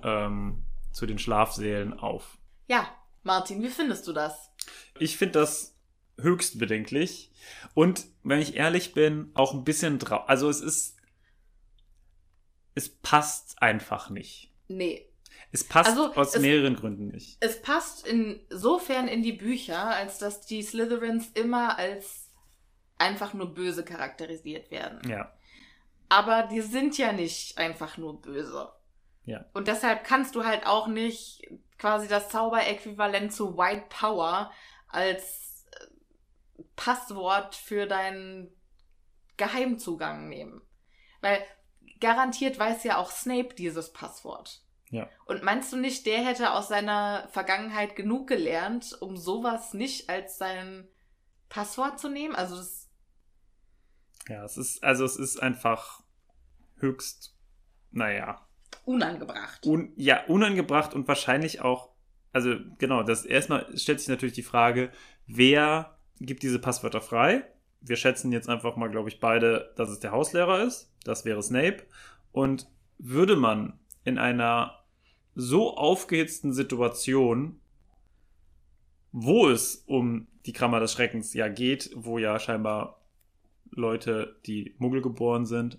[0.03, 2.37] ähm, zu den Schlafsälen auf.
[2.67, 2.87] Ja,
[3.23, 4.51] Martin, wie findest du das?
[4.99, 5.75] Ich finde das
[6.19, 7.31] höchst bedenklich.
[7.73, 10.27] Und wenn ich ehrlich bin, auch ein bisschen drauf.
[10.27, 10.97] Also es ist.
[12.75, 14.51] Es passt einfach nicht.
[14.67, 15.05] Nee.
[15.51, 17.37] Es passt Also, aus es- mehreren Gründen nicht.
[17.39, 22.18] Es passt insofern in die Bücher, als dass die Slytherins immer als
[22.99, 25.09] einfach nur böse charakterisiert werden.
[25.09, 25.33] Ja.
[26.09, 28.71] Aber die sind ja nicht einfach nur böse.
[29.25, 29.45] Ja.
[29.53, 31.47] Und deshalb kannst du halt auch nicht
[31.77, 34.51] quasi das Zauberäquivalent zu White Power
[34.87, 38.51] als äh, Passwort für deinen
[39.37, 40.61] Geheimzugang nehmen.
[41.21, 41.43] Weil
[41.99, 44.61] garantiert weiß ja auch Snape dieses Passwort.
[44.89, 45.07] Ja.
[45.25, 50.37] Und meinst du nicht, der hätte aus seiner Vergangenheit genug gelernt, um sowas nicht als
[50.37, 50.87] sein
[51.47, 52.35] Passwort zu nehmen?
[52.35, 52.78] Also das,
[54.27, 56.03] Ja, es ist, also es ist einfach
[56.77, 57.35] höchst,
[57.91, 58.47] naja,
[58.85, 59.65] unangebracht.
[59.65, 61.89] un, ja, unangebracht und wahrscheinlich auch,
[62.31, 64.91] also genau, das erstmal stellt sich natürlich die Frage,
[65.25, 67.45] wer gibt diese Passwörter frei?
[67.81, 70.91] Wir schätzen jetzt einfach mal, glaube ich, beide, dass es der Hauslehrer ist.
[71.05, 71.83] Das wäre Snape.
[72.31, 72.67] Und
[72.97, 74.83] würde man in einer
[75.33, 77.61] so aufgehitzten Situation,
[79.11, 82.98] wo es um die Kammer des Schreckens ja geht, wo ja scheinbar
[83.71, 85.77] Leute, die Muggel geboren sind,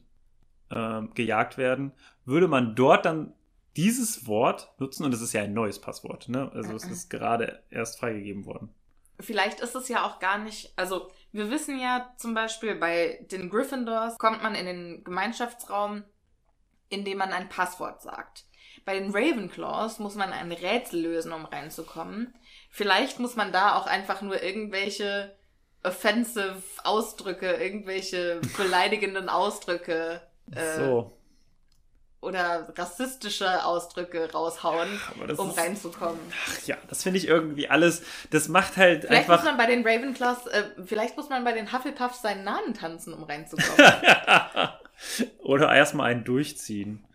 [0.70, 1.92] ähm, gejagt werden,
[2.24, 3.32] würde man dort dann
[3.76, 6.50] dieses Wort nutzen und es ist ja ein neues Passwort, ne?
[6.52, 8.74] Also es ist gerade erst freigegeben worden.
[9.20, 13.50] Vielleicht ist es ja auch gar nicht, also wir wissen ja zum Beispiel bei den
[13.50, 16.04] Gryffindors kommt man in den Gemeinschaftsraum,
[16.88, 18.44] indem man ein Passwort sagt.
[18.84, 22.34] Bei den Ravenclaws muss man ein Rätsel lösen, um reinzukommen.
[22.70, 25.36] Vielleicht muss man da auch einfach nur irgendwelche
[25.82, 30.20] offensive Ausdrücke, irgendwelche beleidigenden Ausdrücke
[30.52, 31.16] äh, so.
[32.20, 34.88] oder rassistische Ausdrücke raushauen,
[35.26, 36.20] das um ist- reinzukommen.
[36.48, 39.56] Ach ja, das finde ich irgendwie alles, das macht halt Vielleicht muss einfach.
[39.56, 43.22] man bei den Ravenclaws, äh, vielleicht muss man bei den Hufflepuffs seinen Namen tanzen, um
[43.24, 43.76] reinzukommen.
[45.38, 47.06] Oder erstmal einen durchziehen.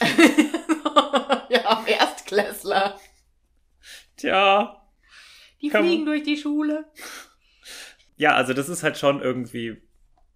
[1.50, 2.98] ja, Erstklässler.
[4.16, 4.80] Tja.
[5.60, 6.86] Die fliegen durch die Schule.
[8.16, 9.82] Ja, also das ist halt schon irgendwie,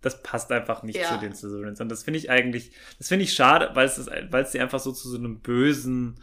[0.00, 1.08] das passt einfach nicht Ja.
[1.08, 1.80] zu den Slytherins.
[1.80, 4.60] Und das finde ich eigentlich, das finde ich schade, weil es, ist, weil es die
[4.60, 6.20] einfach so zu so einem bösen,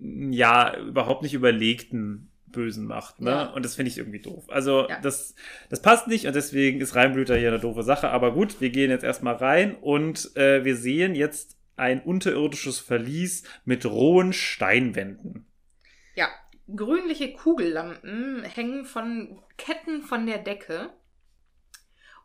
[0.00, 3.20] ja, überhaupt nicht überlegten Bösen macht.
[3.20, 3.30] Ne?
[3.30, 3.42] Ja.
[3.50, 4.44] Und das finde ich irgendwie doof.
[4.48, 5.00] Also Ja.
[5.00, 5.34] das,
[5.68, 8.08] das passt nicht und deswegen ist Reinblüter hier eine doofe Sache.
[8.10, 13.44] Aber gut, wir gehen jetzt erstmal rein und äh, wir sehen jetzt ein unterirdisches Verlies
[13.64, 15.46] mit rohen Steinwänden.
[16.14, 16.28] Ja,
[16.74, 20.94] grünliche Kugellampen hängen von Ketten von der Decke.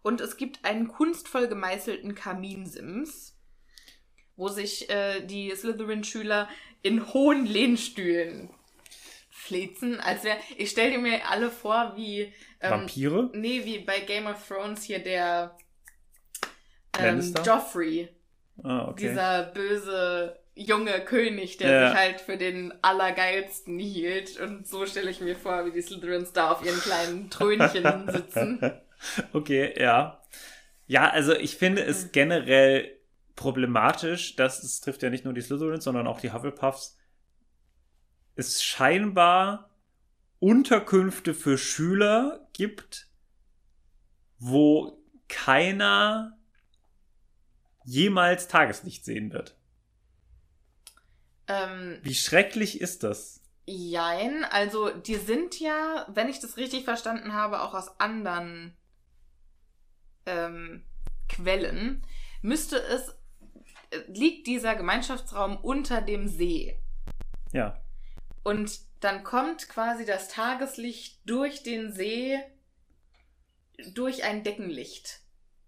[0.01, 3.37] Und es gibt einen kunstvoll gemeißelten Kaminsims,
[4.35, 6.49] wo sich äh, die Slytherin-Schüler
[6.81, 8.49] in hohen Lehnstühlen
[9.29, 10.37] Flezen, als wäre.
[10.57, 12.33] Ich stelle dir mir alle vor, wie.
[12.61, 13.29] Ähm, Vampire?
[13.33, 15.57] Nee, wie bei Game of Thrones hier der
[16.97, 17.33] ähm?
[17.45, 18.09] Joffrey.
[18.63, 19.09] Ah, okay.
[19.09, 21.89] Dieser böse junge König, der Ja.
[21.89, 24.39] sich halt für den Allergeilsten hielt.
[24.39, 28.59] Und so stelle ich mir vor, wie die Slytherins da auf ihren kleinen Trönchen sitzen.
[29.33, 30.21] Okay, ja.
[30.87, 32.97] Ja, also ich finde es generell
[33.35, 36.97] problematisch, dass es trifft ja nicht nur die Slytherins, sondern auch die Hufflepuffs.
[38.35, 39.69] Es scheinbar
[40.39, 43.07] Unterkünfte für Schüler gibt,
[44.39, 46.37] wo keiner
[47.85, 49.55] jemals Tageslicht sehen wird.
[51.47, 53.41] Ähm, Wie schrecklich ist das?
[53.65, 58.75] Jein, also die sind ja, wenn ich das richtig verstanden habe, auch aus anderen
[60.25, 60.83] ähm,
[61.29, 62.05] Quellen,
[62.41, 63.09] müsste es,
[63.91, 66.77] äh, liegt dieser Gemeinschaftsraum unter dem See.
[67.53, 67.77] Ja.
[68.43, 72.37] Und dann kommt quasi das Tageslicht durch den See
[73.93, 75.21] durch ein Deckenlicht.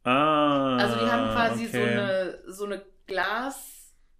[0.03, 0.77] Ah.
[0.77, 1.91] Also die haben quasi so okay.
[1.91, 3.75] eine so eine Glas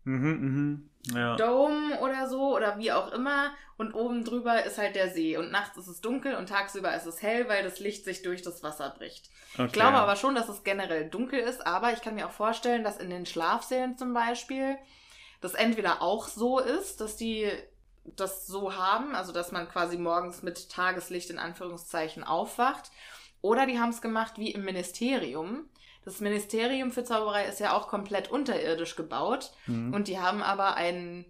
[0.05, 0.89] Mhm, mhm.
[1.13, 1.35] Ja.
[1.35, 5.51] Dome oder so oder wie auch immer und oben drüber ist halt der See und
[5.51, 8.63] nachts ist es dunkel und tagsüber ist es hell, weil das Licht sich durch das
[8.63, 9.29] Wasser bricht.
[9.53, 9.65] Okay.
[9.67, 12.83] Ich glaube aber schon, dass es generell dunkel ist, aber ich kann mir auch vorstellen,
[12.83, 14.77] dass in den Schlafsälen zum Beispiel
[15.41, 17.51] das entweder auch so ist, dass die
[18.03, 22.91] das so haben, also dass man quasi morgens mit Tageslicht in Anführungszeichen aufwacht,
[23.41, 25.69] oder die haben es gemacht wie im Ministerium.
[26.05, 29.93] Das Ministerium für Zauberei ist ja auch komplett unterirdisch gebaut Mhm.
[29.93, 31.25] und die haben aber einen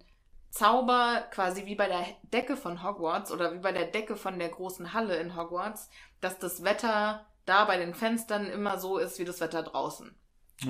[0.50, 4.48] Zauber quasi wie bei der Decke von Hogwarts oder wie bei der Decke von der
[4.48, 9.24] großen Halle in Hogwarts, dass das Wetter da bei den Fenstern immer so ist wie
[9.24, 10.14] das Wetter draußen.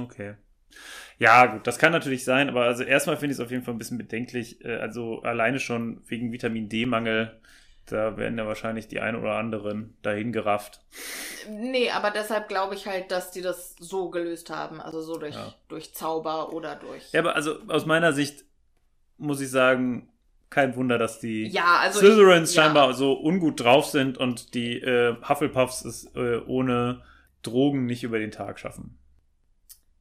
[0.01, 0.35] Okay.
[1.19, 3.75] Ja, gut, das kann natürlich sein, aber also erstmal finde ich es auf jeden Fall
[3.75, 4.65] ein bisschen bedenklich.
[4.65, 7.41] äh, Also alleine schon wegen Vitamin D-Mangel,
[7.87, 10.81] da werden ja wahrscheinlich die ein oder anderen dahin gerafft.
[11.49, 14.81] Nee, aber deshalb glaube ich halt, dass die das so gelöst haben.
[14.81, 15.55] Also so durch, Ja.
[15.69, 17.13] durch Zauber oder durch.
[17.13, 18.45] Ja, aber also aus meiner Sicht
[19.19, 20.11] muss ich sagen,
[20.51, 22.65] kein Wunder, dass die Ja, also Slytherins ich- ja.
[22.65, 27.03] scheinbar so ungut drauf sind und die äh, Hufflepuffs es äh, ohne
[27.43, 28.99] Drogen nicht über den Tag schaffen.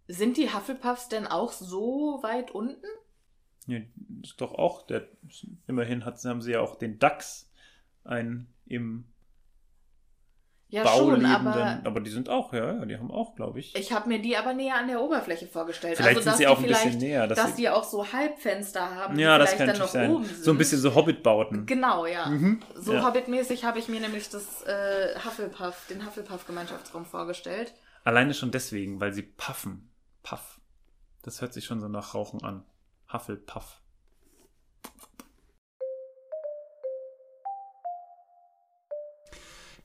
[0.08, 2.86] Sind die Hufflepuffs denn auch so weit unten?
[3.68, 3.80] Ja,
[4.22, 5.08] ist doch auch, der,
[5.68, 7.45] immerhin hat, haben sie ja auch den Dachs,
[8.06, 9.06] ein im
[10.70, 13.60] Ja, Bau schon, lebenden, aber aber, die sind auch, ja, ja, die haben auch, glaube
[13.60, 13.76] ich.
[13.76, 15.98] ich habe mir die aber näher an der Oberfläche vorgestellt.
[15.98, 17.28] Vielleicht also, sind dass sie die auch ein vielleicht, bisschen näher.
[17.28, 20.10] Dass Dass die auch so Halbfenster haben, ja, die das vielleicht kann dann noch sein.
[20.12, 20.44] oben sind.
[20.44, 21.66] So ein bisschen so Hobbit-Bauten.
[21.66, 22.26] Genau, ja.
[22.28, 23.04] Mhm, So ja.
[23.06, 27.74] Hobbit-mäßig habe ich mir nämlich das äh, Hufflepuff, den Hufflepuff-Gemeinschaftsraum vorgestellt.
[28.04, 29.92] Alleine schon deswegen, weil sie puffen.
[30.24, 30.60] Puff.
[31.22, 32.64] Das hört sich schon so nach Rauchen an.
[33.12, 33.82] Hufflepuff.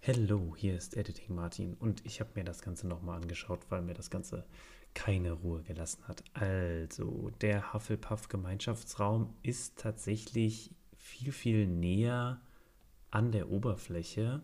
[0.06, 3.92] Hallo, hier ist Editing Martin und ich habe mir das Ganze nochmal angeschaut, weil mir
[3.92, 4.46] das Ganze
[4.94, 6.24] keine Ruhe gelassen hat.
[6.32, 12.40] Also, der Hufflepuff Gemeinschaftsraum ist tatsächlich viel, viel näher
[13.10, 14.42] an der Oberfläche.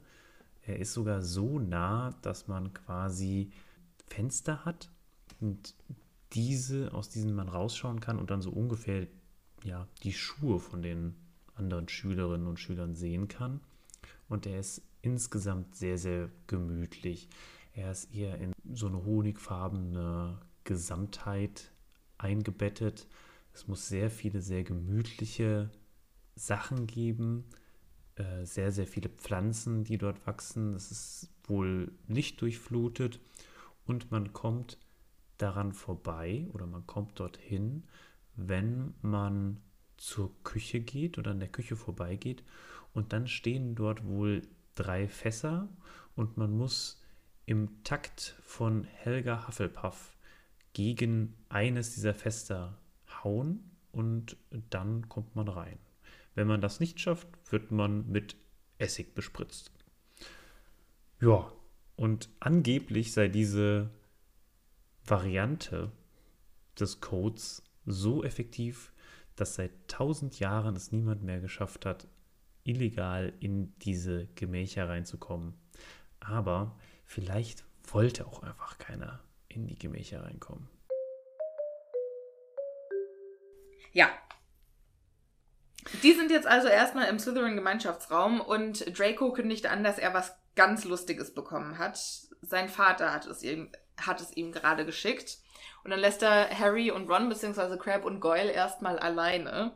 [0.61, 3.51] Er ist sogar so nah, dass man quasi
[4.09, 4.91] Fenster hat
[5.41, 5.75] und
[6.35, 9.07] diese, aus diesen man rausschauen kann und dann so ungefähr
[9.65, 11.17] ja, die Schuhe von den
[11.55, 13.61] anderen Schülerinnen und Schülern sehen kann.
[14.29, 17.29] Und er ist insgesamt sehr, sehr gemütlich.
[17.75, 21.71] Er ist eher in so eine honigfarbene Gesamtheit
[22.19, 23.07] eingebettet.
[23.53, 25.71] Es muss sehr viele, sehr gemütliche
[26.35, 27.45] Sachen geben.
[28.17, 30.75] Äh, sehr, sehr viele Pflanzen, die dort wachsen.
[30.75, 33.21] Es ist wohl lichtdurchflutet
[33.85, 34.79] und man kommt
[35.39, 37.85] daran vorbei oder man kommt dorthin,
[38.35, 39.61] wenn man
[39.99, 42.43] zur Küche geht oder an der Küche vorbeigeht
[42.93, 44.43] und dann stehen dort wohl
[44.77, 45.69] drei Fässer
[46.15, 47.03] und man muss
[47.45, 50.17] im Takt von Helga Hufflepuff
[50.73, 52.79] gegen eines dieser Fässer
[53.25, 54.37] hauen und
[54.71, 55.79] dann kommt man rein.
[56.35, 58.37] Wenn man das nicht schafft, wird man mit
[58.79, 59.73] Essig bespritzt.
[61.21, 61.51] Ja,
[61.97, 63.91] und angeblich sei diese
[65.05, 65.91] Variante
[66.79, 68.93] des Codes so effektiv,
[69.35, 72.07] dass seit tausend Jahren es niemand mehr geschafft hat,
[72.67, 75.55] illegal in diese Gemächer reinzukommen.
[76.21, 80.69] Aber vielleicht wollte auch einfach keiner in die Gemächer reinkommen.
[83.93, 84.11] Ja.
[86.03, 90.85] Die sind jetzt also erstmal im Slytherin-Gemeinschaftsraum und Draco kündigte an, dass er was ganz
[90.85, 91.97] Lustiges bekommen hat.
[92.43, 95.39] Sein Vater hat es ihm, hat es ihm gerade geschickt.
[95.85, 97.79] Und dann lässt er Harry und Ron bzw.
[97.79, 99.73] Crab und Goyle erstmal alleine.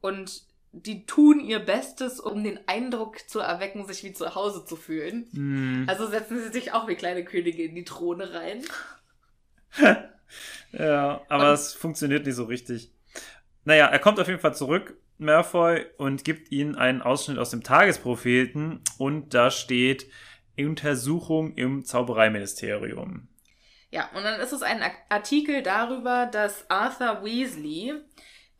[0.00, 4.76] Und die tun ihr Bestes, um den Eindruck zu erwecken, sich wie zu Hause zu
[4.76, 5.28] fühlen.
[5.32, 5.84] Hm.
[5.88, 8.64] Also setzen sie sich auch wie kleine Könige in die Throne rein.
[10.72, 12.92] Ja, aber Und- es funktioniert nicht so richtig.
[13.64, 17.62] Naja, er kommt auf jeden Fall zurück, Malfoy, und gibt ihnen einen Ausschnitt aus dem
[17.62, 20.06] Tagespropheten und da steht
[20.58, 23.28] Untersuchung im Zaubereiministerium.
[23.90, 27.94] Ja, und dann ist es ein Artikel darüber, dass Arthur Weasley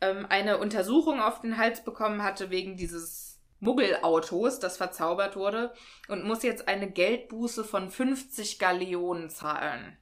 [0.00, 5.72] ähm, eine Untersuchung auf den Hals bekommen hatte wegen dieses Muggelautos, das verzaubert wurde,
[6.08, 9.96] und muss jetzt eine Geldbuße von 50 Galeonen zahlen.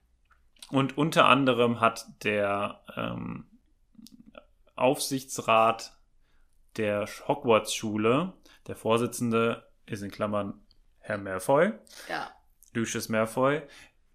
[0.70, 3.47] Und unter anderem hat der ähm,
[4.74, 5.97] Aufsichtsrat
[6.76, 8.34] der Hogwarts-Schule,
[8.66, 10.61] der Vorsitzende ist in Klammern
[10.99, 11.72] Herr Malfoy,
[12.09, 12.30] Ja.
[12.74, 13.62] Lucius Malfoy,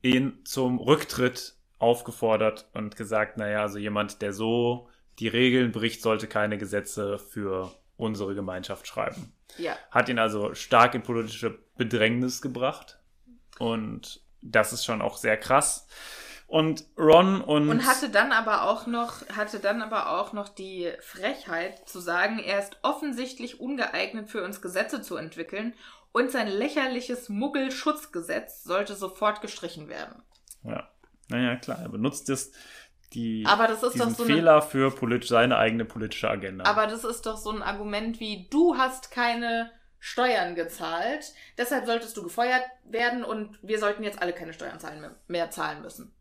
[0.03, 4.87] ihn zum Rücktritt aufgefordert und gesagt, naja, also jemand, der so
[5.19, 9.33] die Regeln bricht, sollte keine Gesetze für unsere Gemeinschaft schreiben.
[9.57, 9.75] Ja.
[9.91, 12.99] Hat ihn also stark in politische Bedrängnis gebracht
[13.59, 15.87] und das ist schon auch sehr krass.
[16.47, 20.91] Und Ron und, Und hatte dann aber auch noch, hatte dann aber auch noch die
[20.99, 25.73] Frechheit zu sagen, er ist offensichtlich ungeeignet für uns Gesetze zu entwickeln
[26.11, 30.21] und sein lächerliches Muggelschutzgesetz sollte sofort gestrichen werden.
[30.63, 30.89] ja,
[31.29, 32.51] naja, klar, er benutzt es,
[33.13, 36.65] die, Aber das ist doch so eine- Fehler für politisch, seine eigene politische Agenda.
[36.65, 42.15] Aber das ist doch so ein Argument wie, du hast keine Steuern gezahlt, deshalb solltest
[42.17, 46.13] du gefeuert werden und wir sollten jetzt alle keine Steuern zahlen, mehr- mehr zahlen müssen.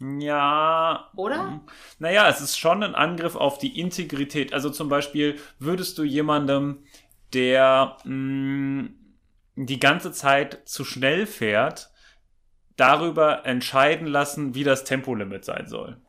[0.00, 1.10] Ja.
[1.16, 1.42] Oder?
[1.42, 1.60] mm,
[1.98, 4.52] Naja, es ist schon ein Angriff auf die Integrität.
[4.52, 6.84] Also zum Beispiel würdest du jemandem,
[7.34, 8.90] der mh,
[9.56, 11.90] die ganze Zeit zu schnell fährt,
[12.76, 16.00] darüber entscheiden lassen, wie das Tempolimit sein soll.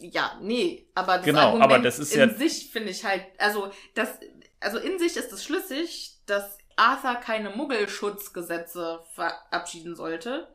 [0.00, 3.24] Ja, nee, aber das Genau, Argument aber das ist in ja- sich finde ich halt,
[3.38, 4.18] also das,
[4.60, 10.48] also in sich ist es schlüssig, dass Arthur keine Muggelschutzgesetze verabschieden sollte,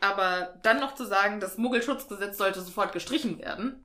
[0.00, 3.84] aber dann noch zu sagen, das Muggelschutzgesetz sollte sofort gestrichen werden,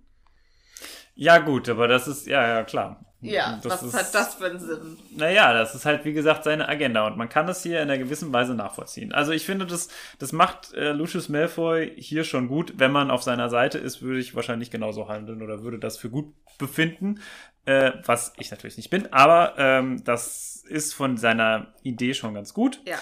[1.15, 3.05] Ja, gut, aber das ist, ja, ja, klar.
[3.23, 4.97] Ja, Das was ist- hat das für einen Sinn?
[5.15, 7.97] Naja, das ist halt, wie gesagt, seine Agenda und man kann das hier in einer
[7.97, 9.13] gewissen Weise nachvollziehen.
[9.13, 9.87] Also ich finde, das,
[10.19, 12.73] das macht äh, Lucius Malfoy hier schon gut.
[12.77, 16.09] Wenn man auf seiner Seite ist, würde ich wahrscheinlich genauso handeln oder würde das für
[16.09, 17.19] gut befinden,
[17.65, 22.53] äh, was ich natürlich nicht bin, aber ähm, das ist von seiner Idee schon ganz
[22.53, 22.79] gut.
[22.85, 22.97] Ja.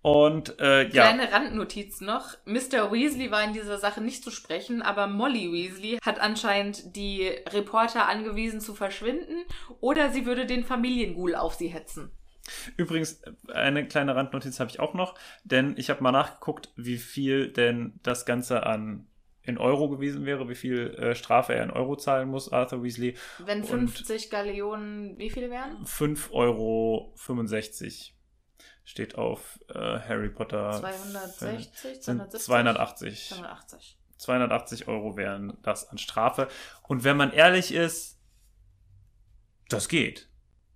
[0.00, 2.36] Und äh, ja, Kleine Randnotiz noch.
[2.44, 2.92] Mr.
[2.92, 8.08] Weasley war in dieser Sache nicht zu sprechen, aber Molly Weasley hat anscheinend die Reporter
[8.08, 9.44] angewiesen zu verschwinden
[9.80, 12.12] oder sie würde den Familienghoul auf sie hetzen.
[12.76, 13.20] Übrigens,
[13.52, 17.98] eine kleine Randnotiz habe ich auch noch, denn ich habe mal nachgeguckt, wie viel denn
[18.02, 19.06] das Ganze an
[19.42, 23.16] in Euro gewesen wäre, wie viel äh, Strafe er in Euro zahlen muss, Arthur Weasley.
[23.44, 25.84] Wenn Und- 50 Galeonen, wie viel wären?
[25.84, 27.14] 5,65 Euro
[28.88, 30.72] steht auf äh, Harry Potter.
[30.72, 32.40] 260, Sind 270?
[32.40, 33.28] 280.
[33.28, 33.98] 280.
[34.16, 36.48] 280 Euro wären das an Strafe.
[36.84, 38.18] Und wenn man ehrlich ist,
[39.68, 40.30] das geht.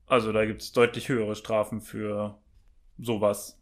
[0.06, 2.38] Also da gibt es deutlich höhere Strafen für
[2.98, 3.58] sowas.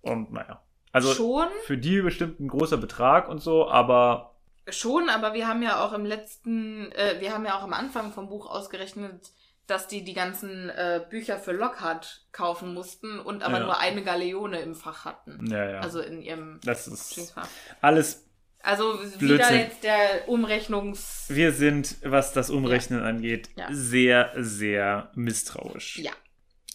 [0.00, 0.60] Und naja.
[0.90, 4.34] Also Schon, für die bestimmt ein großer Betrag und so, aber
[4.70, 8.12] schon, aber wir haben ja auch im letzten, äh, wir haben ja auch am Anfang
[8.12, 9.30] vom Buch ausgerechnet,
[9.68, 13.64] dass die die ganzen äh, Bücher für Lockhart kaufen mussten und aber Ja.
[13.64, 15.46] nur eine Galeone im Fach hatten.
[15.50, 15.80] ja, ja.
[15.80, 17.34] Also in ihrem das ist
[17.80, 18.24] alles.
[18.60, 19.56] Also wieder Blödsinn.
[19.60, 21.26] jetzt der Umrechnungs...
[21.28, 23.68] Wir sind, was das Umrechnen angeht, Ja.
[23.70, 25.98] sehr, sehr misstrauisch.
[26.00, 26.10] Ja.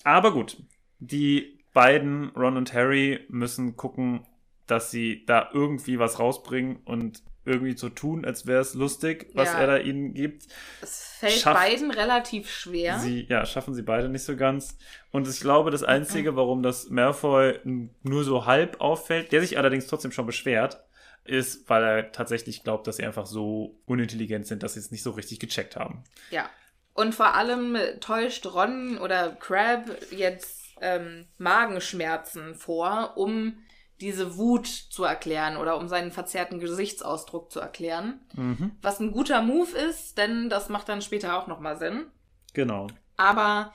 [0.06, 0.58] Aber gut,
[1.00, 4.26] die beiden, Ron und Harry, müssen gucken,
[4.66, 9.50] dass sie da irgendwie was rausbringen und irgendwie so tun, als wäre es lustig, was
[9.54, 9.60] Ja.
[9.60, 10.46] er da ihnen gibt.
[10.82, 13.00] Es fällt Schafft- beiden relativ schwer.
[13.00, 14.78] Sie, ja, schaffen sie beide nicht so ganz.
[15.12, 19.58] Und ich glaube, das Einzige, warum das Malfoy n- nur so halb auffällt, der sich
[19.58, 20.82] allerdings trotzdem schon beschwert,
[21.26, 25.04] ist, weil er tatsächlich glaubt, dass sie einfach so unintelligent sind, dass sie es nicht
[25.04, 26.04] so richtig gecheckt haben.
[26.32, 26.50] Ja.
[26.94, 33.58] Und vor allem täuscht Ron oder Crab jetzt ähm, Magenschmerzen vor, um
[34.04, 38.20] diese Wut zu erklären oder um seinen verzerrten Gesichtsausdruck zu erklären.
[38.36, 38.72] Mhm.
[38.82, 42.06] Was ein guter Move ist, denn das macht dann später auch nochmal Sinn.
[42.54, 42.88] Genau.
[43.18, 43.74] Aber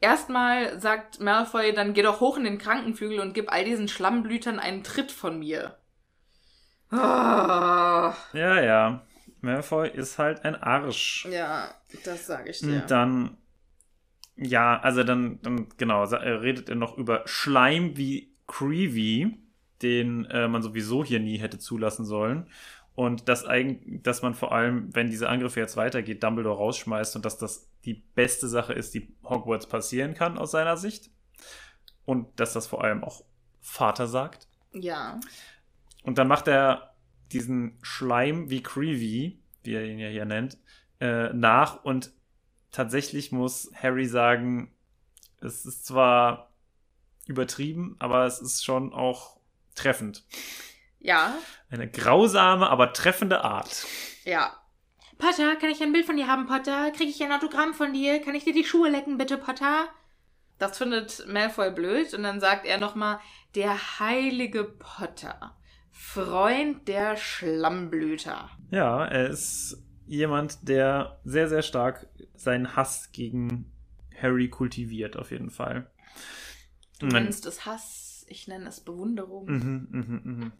[0.00, 4.58] erstmal sagt Malfoy, dann geh doch hoch in den Krankenflügel und gib all diesen Schlammblütern
[4.58, 5.76] einen Tritt von mir.
[6.90, 9.06] Ah, Ja, ja.
[9.42, 11.26] Malfoy ist halt ein Arsch.
[11.30, 11.74] ja,
[12.04, 12.82] das sage ich dir.
[12.82, 13.38] Und dann,
[14.36, 19.38] ja, also dann, dann genau, redet er noch über Schleim wie Creevy,
[19.82, 22.48] den äh, man sowieso hier nie hätte zulassen sollen.
[22.94, 27.24] Und dass, eigen, dass man vor allem, wenn diese Angriffe jetzt weitergeht, Dumbledore rausschmeißt und
[27.24, 31.10] dass das die beste Sache ist, die Hogwarts passieren kann aus seiner Sicht.
[32.04, 33.24] Und dass das vor allem auch
[33.60, 34.48] Vater sagt.
[34.72, 35.18] Ja.
[36.02, 36.94] Und dann macht er
[37.32, 40.58] diesen Schleim wie Creevy, wie er ihn ja hier nennt,
[41.00, 41.84] äh, nach.
[41.84, 42.12] Und
[42.70, 44.74] tatsächlich muss Harry sagen,
[45.40, 46.52] es ist zwar
[47.26, 49.39] übertrieben, aber es ist schon auch
[49.80, 50.24] treffend.
[50.98, 51.34] Ja.
[51.70, 53.86] Eine grausame, aber treffende Art.
[54.24, 54.56] Ja.
[55.18, 56.90] Potter, kann ich ein Bild von dir haben, Potter?
[56.92, 58.20] Kriege ich ein Autogramm von dir?
[58.22, 59.88] Kann ich dir die Schuhe lecken, bitte, Potter?
[60.58, 63.18] Das findet Malfoy blöd und dann sagt er nochmal,
[63.54, 65.56] der heilige Potter,
[65.90, 68.50] Freund der Schlammblüter.
[68.70, 73.72] Ja, er ist jemand, der sehr, sehr stark seinen Hass gegen
[74.20, 75.90] Harry kultiviert, auf jeden Fall.
[76.98, 79.46] Du nennst es Hass, ich nenne es Bewunderung.
[79.46, 80.52] Mhm, mhm, mhm.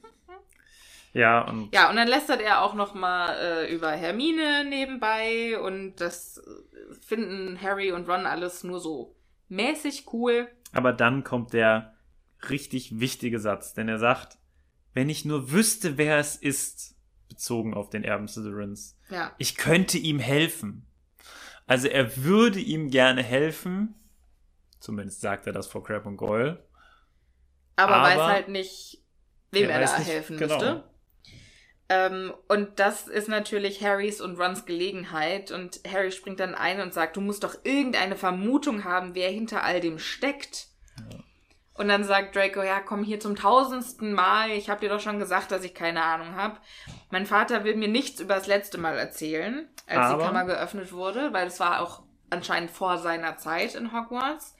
[1.13, 6.39] Ja, und Ja, und dann lästert er auch nochmal äh, über Hermine nebenbei und das
[6.39, 9.17] äh, finden Harry und Ron alles nur so
[9.49, 10.47] mäßig cool.
[10.73, 11.95] aber dann kommt der
[12.49, 14.39] richtig wichtige Satz, denn er sagt,
[14.95, 16.95] wenn ich nur wüsste, wer es ist,
[17.29, 19.33] bezogen auf den Erben Slytherins, Ja.
[19.39, 20.87] ich könnte ihm helfen.
[21.67, 23.95] Also er würde ihm gerne helfen,
[24.79, 26.65] zumindest sagt er das vor Crab und Goyle.
[27.81, 29.03] Aber, Aber weiß halt nicht,
[29.51, 30.55] wem er er, da nicht- helfen genau.
[30.55, 30.85] müsste.
[31.89, 35.51] Ähm, und das ist natürlich Harrys und Rons Gelegenheit.
[35.51, 39.65] Und Harry springt dann ein und sagt, du musst doch irgendeine Vermutung haben, wer hinter
[39.65, 40.69] all dem steckt.
[41.75, 44.51] Und dann sagt Draco, ja, komm hier zum tausendsten Mal.
[44.51, 46.59] Ich habe dir doch schon gesagt, dass ich keine Ahnung habe.
[47.11, 50.93] Mein Vater will mir nichts über das letzte Mal erzählen, als Aber- die Kammer geöffnet
[50.93, 54.55] wurde, weil es war auch anscheinend vor seiner Zeit in Hogwarts.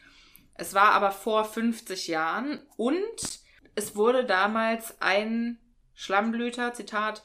[0.61, 3.41] Es war aber vor 50 Jahren und
[3.77, 5.59] es wurde damals ein
[5.95, 7.25] Schlammblüter, Zitat,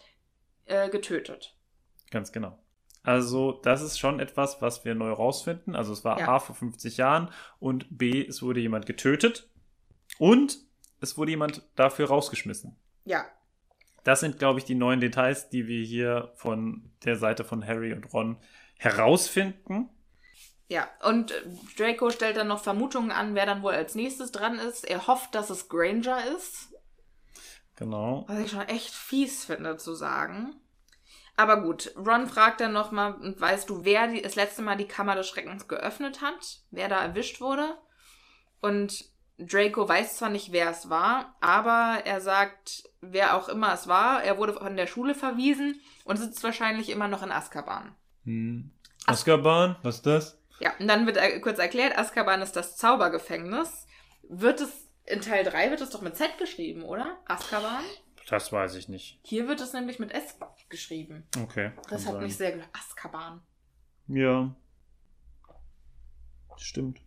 [0.64, 1.54] äh, getötet.
[2.12, 2.58] Ganz genau.
[3.04, 5.76] Also, das ist schon etwas, was wir neu rausfinden.
[5.76, 6.30] Also, es war Ja.
[6.30, 7.30] A vor 50 Jahren
[7.60, 9.50] und B, es wurde jemand getötet
[10.18, 10.58] und
[11.02, 12.78] es wurde jemand dafür rausgeschmissen.
[13.04, 13.26] Ja,
[14.06, 17.92] Das sind, glaube ich, die neuen Details, die wir hier von der Seite von Harry
[17.92, 18.38] und Ron
[18.78, 19.90] herausfinden.
[20.68, 20.88] Ja.
[21.04, 21.42] Und äh,
[21.78, 24.88] Draco stellt dann noch Vermutungen an, wer dann wohl als nächstes dran ist.
[24.88, 26.70] Er hofft, dass es Granger ist.
[27.76, 28.26] Genau.
[28.28, 30.56] Was ich schon echt fies finde zu sagen.
[31.38, 35.16] Aber gut, Ron fragt dann nochmal, weißt du, wer die, das letzte Mal die Kammer
[35.16, 36.62] des Schreckens geöffnet hat?
[36.72, 37.78] Wer da erwischt wurde?
[38.62, 39.06] Und
[39.38, 44.24] Draco weiß zwar nicht, wer es war, aber er sagt, wer auch immer es war,
[44.24, 47.94] er wurde von der Schule verwiesen und sitzt wahrscheinlich immer noch in Azkaban.
[48.24, 48.72] Hm.
[49.06, 50.40] Azkaban, was ist das?
[50.60, 53.88] Ja, und dann wird er kurz erklärt, Azkaban ist das Zaubergefängnis.
[54.30, 57.18] Wird es, in Teil 3 wird es doch mit Z geschrieben, oder?
[57.26, 57.84] Azkaban?
[58.30, 59.20] Das weiß ich nicht.
[59.24, 60.38] Hier wird es nämlich mit S
[60.70, 61.28] geschrieben.
[61.42, 61.72] Okay.
[61.90, 62.24] Das hat sein.
[62.24, 63.42] mich sehr ge- Azkaban.
[64.08, 64.56] Ja.
[66.58, 67.02] Stimmt.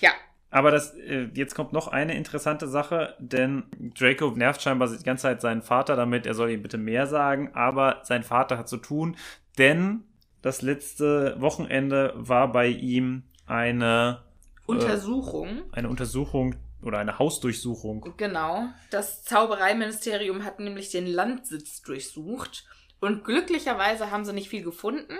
[0.00, 0.10] Ja,
[0.50, 3.64] Aber das, äh, jetzt kommt noch eine interessante Sache, denn
[3.96, 7.54] Draco nervt scheinbar die ganze Zeit seinen Vater damit, er soll ihm bitte mehr sagen,
[7.54, 9.16] aber sein Vater hat zu tun,
[9.56, 10.04] denn
[10.48, 14.22] das letzte Wochenende war bei ihm eine,
[14.64, 15.62] Untersuchung.
[15.72, 18.14] eine Untersuchung oder eine Hausdurchsuchung.
[18.16, 18.68] Genau.
[18.90, 22.64] Das Zaubereiministerium hat nämlich den Landsitz durchsucht.
[22.98, 25.18] Und glücklicherweise haben sie nicht viel gefunden.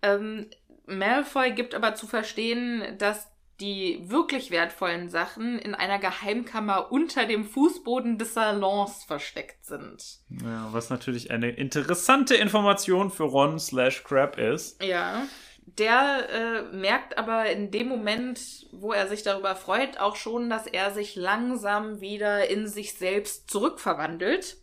[0.00, 0.46] Ähm,
[0.86, 3.28] Malfoy gibt aber zu verstehen, dass
[3.60, 10.20] die wirklich wertvollen Sachen in einer Geheimkammer unter dem Fußboden des Salons versteckt sind.
[10.28, 14.82] Ja, was natürlich eine interessante Information für Ron slash Crab ist.
[14.82, 15.26] Ja.
[15.78, 20.66] Der äh, merkt aber in dem Moment, wo er sich darüber freut, auch schon, dass
[20.66, 24.58] er sich langsam wieder in sich selbst zurückverwandelt.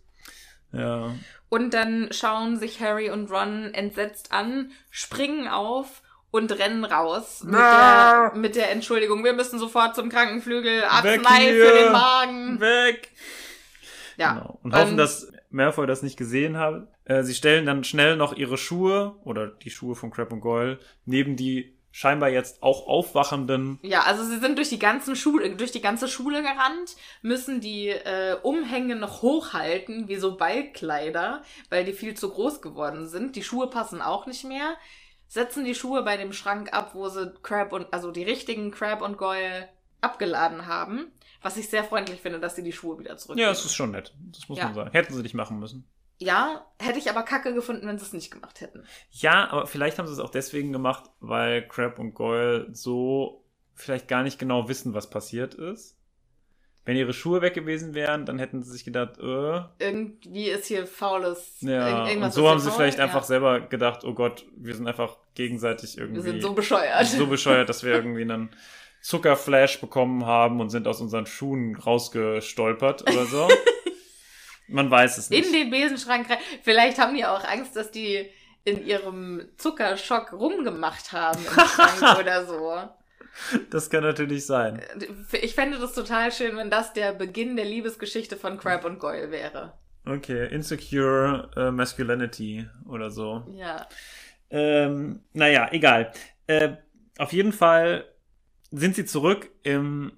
[0.71, 1.13] Ja.
[1.49, 6.01] Und dann schauen sich Harry und Ron entsetzt an, springen auf
[6.33, 11.77] und rennen raus mit der, mit der Entschuldigung, wir müssen sofort zum Krankenflügel, Arznei für
[11.77, 12.59] den Magen.
[12.59, 13.11] Weg!
[14.17, 14.33] Ja.
[14.33, 14.59] Genau.
[14.63, 16.87] Und hoffen, dass Malfoy das nicht gesehen hat.
[17.05, 20.79] Äh, sie stellen dann schnell noch ihre Schuhe oder die Schuhe von Crab und Goyle
[21.05, 23.77] neben die scheinbar jetzt auch aufwachenden.
[23.83, 27.89] Ja, also sie sind durch die ganzen Schule, durch die ganze Schule gerannt, müssen die
[27.89, 33.35] äh, Umhänge noch hochhalten, wie so Ballkleider, weil die viel zu groß geworden sind.
[33.35, 34.75] Die Schuhe passen auch nicht mehr.
[35.33, 39.01] Setzen die Schuhe bei dem Schrank ab, wo sie Crab und, also die richtigen Crab
[39.01, 39.67] und Goyle
[39.99, 41.11] abgeladen haben.
[41.41, 43.43] Was ich sehr freundlich finde, dass sie die Schuhe wieder zurückgeben.
[43.47, 44.13] Ja, es ist schon nett.
[44.31, 44.65] Das muss Ja.
[44.65, 44.91] man sagen.
[44.91, 45.87] Hätten sie nicht machen müssen.
[46.19, 48.85] Ja, hätte ich aber kacke gefunden, wenn sie es nicht gemacht hätten.
[49.09, 53.43] Ja, aber vielleicht haben sie es auch deswegen gemacht, weil Crab und Goyle so
[53.73, 55.97] vielleicht gar nicht genau wissen, was passiert ist.
[56.85, 60.85] Wenn ihre Schuhe weg gewesen wären, dann hätten sie sich gedacht, äh, Irgendwie ist hier
[60.85, 61.55] faules.
[61.61, 62.05] ja.
[62.05, 62.77] irg- Und so haben sie faul.
[62.77, 63.05] vielleicht Ja.
[63.05, 67.05] einfach selber gedacht, oh Gott, wir sind einfach gegenseitig irgendwie Wir sind so bescheuert.
[67.05, 68.49] so bescheuert, dass wir irgendwie einen
[69.01, 73.47] Zuckerflash bekommen haben und sind aus unseren Schuhen rausgestolpert oder so.
[74.67, 75.45] Man weiß es nicht.
[75.45, 76.37] In den Besenschrank rein.
[76.63, 78.29] Vielleicht haben die auch Angst, dass die
[78.65, 82.73] in ihrem Zuckerschock rumgemacht haben im Schrank oder so.
[83.69, 84.81] das kann natürlich sein.
[85.41, 89.31] Ich fände das total schön, wenn das der Beginn der Liebesgeschichte von Crab und Goyle
[89.31, 89.73] wäre.
[90.05, 93.45] Okay, Insecure äh, Masculinity oder so.
[93.55, 93.87] Ja.
[94.49, 96.11] Ähm, naja, egal.
[96.47, 96.73] Äh,
[97.17, 98.05] auf jeden Fall
[98.71, 100.11] sind sie zurück im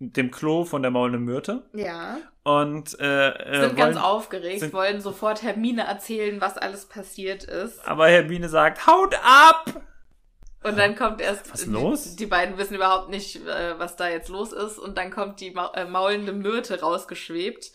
[0.00, 2.18] dem Klo von der maulenden Myrte Ja.
[2.44, 7.42] und äh, äh, Sind ganz wollen, aufgeregt, sind- wollen sofort Hermine erzählen, was alles passiert
[7.44, 7.84] ist.
[7.86, 9.82] aber Hermine sagt, haut ab!
[10.62, 11.52] Und dann kommt erst.
[11.52, 12.02] Was ist los?
[12.10, 14.78] Die, die beiden wissen überhaupt nicht, äh, was da jetzt los ist.
[14.78, 17.72] Und dann kommt die äh, maulende Myrte rausgeschwebt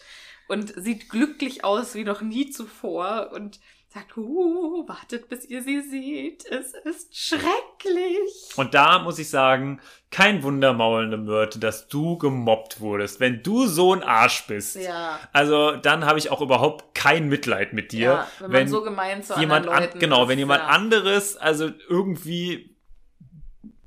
[0.47, 3.60] und sieht glücklich aus wie noch nie zuvor und
[3.93, 6.45] sagt, uh, wartet, bis ihr sie seht.
[6.45, 8.49] Es ist schrecklich.
[8.55, 9.80] Und da muss ich sagen,
[10.10, 13.19] kein Wunder, maulende Myrte, dass du gemobbt wurdest.
[13.19, 14.77] Wenn du so ein Arsch bist.
[14.77, 15.19] Ja.
[15.31, 18.01] Also dann habe ich auch überhaupt kein Mitleid mit dir.
[18.01, 20.69] Ja, wenn man so gemein zu jemand anderen Leuten an, genau, ist, wenn jemand ja.
[20.69, 22.72] anderes also irgendwie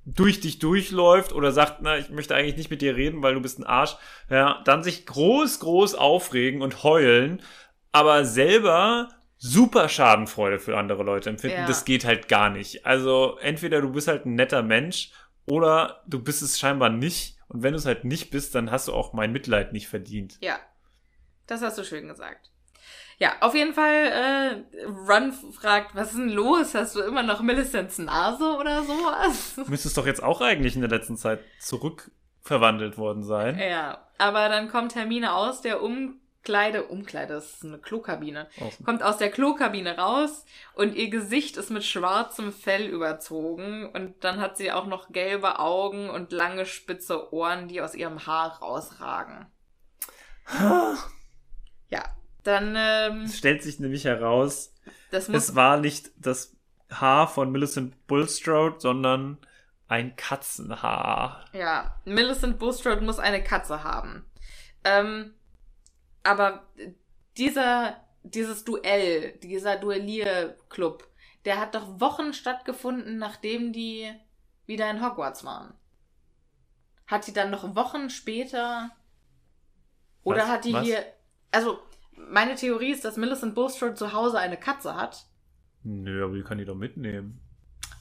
[0.07, 3.41] durch dich durchläuft oder sagt, na, ich möchte eigentlich nicht mit dir reden, weil du
[3.41, 3.97] bist ein Arsch,
[4.31, 7.43] ja, dann sich groß, groß aufregen und heulen,
[7.93, 11.67] aber selber super Schadenfreude für andere Leute empfinden, Ja.
[11.67, 12.87] das geht halt gar nicht.
[12.87, 15.11] Also entweder du bist halt ein netter Mensch
[15.45, 18.89] oder du bist es scheinbar nicht und wenn du es halt nicht bist, dann hast
[18.89, 20.39] du auch mein Mitleid nicht verdient.
[20.41, 20.59] Ja,
[21.47, 22.51] das hast du schön gesagt.
[23.19, 26.75] Ja, auf jeden Fall, äh, Ron fragt, was ist denn los?
[26.75, 29.57] Hast du immer noch Millicents Nase oder sowas?
[29.69, 33.59] Müsstest doch jetzt auch eigentlich in der letzten Zeit zurückverwandelt worden sein.
[33.59, 38.85] Ja, aber dann kommt Hermine aus der Umkleide, Umkleide, das ist eine Klokabine, Außen.
[38.85, 40.45] kommt aus der Klokabine raus
[40.75, 45.59] und ihr Gesicht ist mit schwarzem Fell überzogen und dann hat sie auch noch gelbe
[45.59, 49.47] Augen und lange spitze Ohren, die aus ihrem Haar rausragen.
[51.89, 52.05] Ja,
[52.47, 54.73] dann, ähm, Es stellt sich nämlich heraus,
[55.11, 56.57] es war nicht das
[56.91, 59.39] Haar von Millicent Bulstrode, sondern
[59.89, 61.45] ein Katzenhaar.
[61.53, 64.25] Ja, Millicent Bulstrode muss eine Katze haben.
[64.85, 65.35] Ähm,
[66.23, 66.67] aber
[67.37, 71.09] dieser, dieses Duell, dieser Duellierclub,
[71.45, 74.13] der hat doch Wochen stattgefunden, nachdem die
[74.67, 75.75] wieder in Hogwarts waren.
[77.07, 78.91] Hat die dann noch Wochen später
[80.25, 80.49] oder Was?
[80.49, 80.85] hat die Was?
[80.85, 81.07] hier,
[81.53, 81.79] also
[82.31, 85.27] meine Theorie ist, dass Millicent Bulstrode zu Hause eine Katze hat.
[85.83, 87.41] Nö, aber die kann die doch mitnehmen.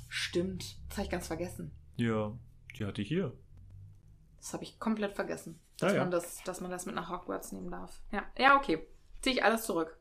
[0.10, 1.72] Stimmt, das habe ich ganz vergessen.
[1.98, 2.34] Ja,
[2.78, 3.34] die hat die hier.
[4.38, 5.60] Das habe ich komplett vergessen.
[5.82, 6.00] Ah, Dass, ja.
[6.00, 8.02] man das, dass man das mit nach Hogwarts nehmen darf.
[8.12, 8.86] Ja, ja okay.
[9.22, 9.98] Ziehe ich alles zurück.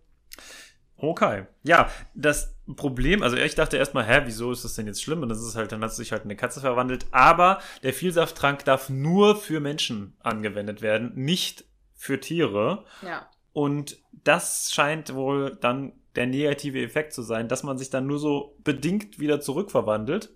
[0.97, 1.47] Okay.
[1.63, 5.23] Ja, das Problem, also ich dachte erstmal, hä, wieso ist das denn jetzt schlimm?
[5.23, 7.07] Und das ist halt, dann hat sich halt in eine Katze verwandelt.
[7.11, 11.65] Aber der Vielsafttrank darf nur für Menschen angewendet werden, nicht
[11.95, 12.85] für Tiere.
[13.03, 13.29] Ja.
[13.55, 18.19] Und das scheint wohl dann der negative Effekt zu sein, dass man sich dann nur
[18.19, 20.35] so bedingt wieder zurückverwandelt.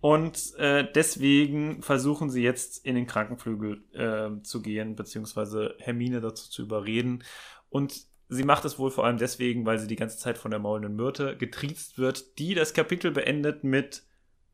[0.00, 6.48] Und äh, deswegen versuchen sie jetzt in den Krankenflügel äh, zu gehen, beziehungsweise Hermine dazu
[6.48, 7.24] zu überreden.
[7.70, 10.60] Und sie macht es wohl vor allem deswegen, weil sie die ganze Zeit von der
[10.60, 14.04] maulenden Myrte getriezt wird, die das Kapitel beendet mit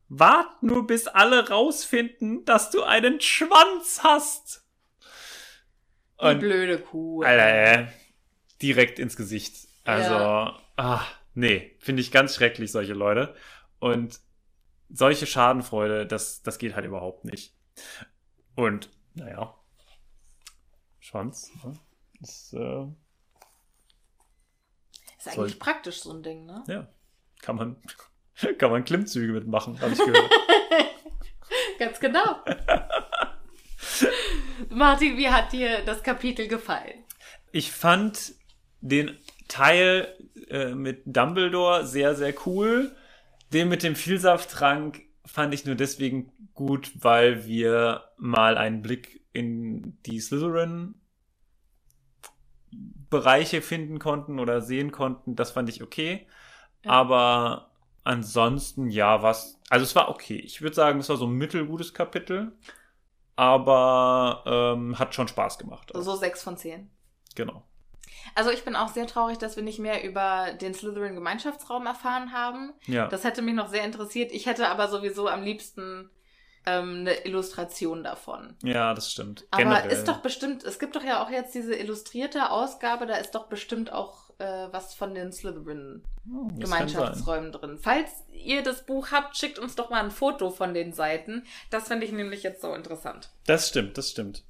[0.09, 4.66] Wart nur, bis alle rausfinden, dass du einen Schwanz hast.
[6.21, 7.23] Die Und- blöde Kuh.
[7.23, 7.87] Alter, äh,
[8.61, 9.67] direkt ins Gesicht.
[9.83, 10.59] Also, Ja.
[10.77, 13.35] ah, nee, finde ich ganz schrecklich, solche Leute.
[13.79, 14.19] Und
[14.89, 17.53] solche Schadenfreude, das, das geht halt überhaupt nicht.
[18.55, 19.53] Und, naja,
[20.99, 21.73] Schwanz, ne?
[22.21, 22.85] ist, äh,
[25.17, 26.63] Ist eigentlich Soll- praktisch so ein Ding, ne?
[26.67, 26.87] ja,
[27.41, 27.75] kann man,
[28.57, 30.31] kann man Klimmzüge mitmachen, habe ich gehört.
[31.79, 32.43] Ganz genau.
[34.77, 37.03] Martin, wie hat dir das Kapitel gefallen?
[37.51, 38.35] Ich fand
[38.79, 39.17] den
[39.47, 40.15] Teil
[40.49, 42.95] äh, mit Dumbledore sehr, sehr cool.
[43.51, 49.97] Den mit dem Vielsafttrank fand ich nur deswegen gut, weil wir mal einen Blick in
[50.05, 50.93] die Slytherin
[53.09, 55.35] Bereiche finden konnten oder sehen konnten.
[55.35, 56.27] Das fand ich okay.
[56.85, 56.91] Ja.
[56.91, 57.71] Aber
[58.03, 59.59] ansonsten, ja, was.
[59.69, 60.37] Also es war okay.
[60.37, 62.51] Ich würde sagen, es war so ein mittelgutes Kapitel.
[63.37, 65.91] Aber ähm, hat schon Spaß gemacht.
[65.93, 66.91] So sechs von zehn.
[67.35, 67.63] Genau.
[68.35, 72.33] Also ich bin auch sehr traurig, dass wir nicht mehr über den Slytherin Gemeinschaftsraum erfahren
[72.33, 72.73] haben.
[72.85, 73.07] Ja.
[73.07, 74.31] Das hätte mich noch sehr interessiert.
[74.31, 76.09] Ich hätte aber sowieso am liebsten
[76.65, 78.55] ähm, eine Illustration davon.
[78.63, 79.47] Ja, das stimmt.
[79.51, 79.91] Aber Generell.
[79.91, 83.47] ist doch bestimmt, es gibt doch ja auch jetzt diese illustrierte Ausgabe, da ist doch
[83.47, 87.77] bestimmt auch äh, was von den Slytherin Oh, drin.
[87.81, 91.43] Falls ihr das Buch habt, schickt uns doch mal ein Foto von den Seiten.
[91.69, 93.29] Das finde ich nämlich jetzt so interessant.
[93.45, 94.43] Das stimmt, das stimmt.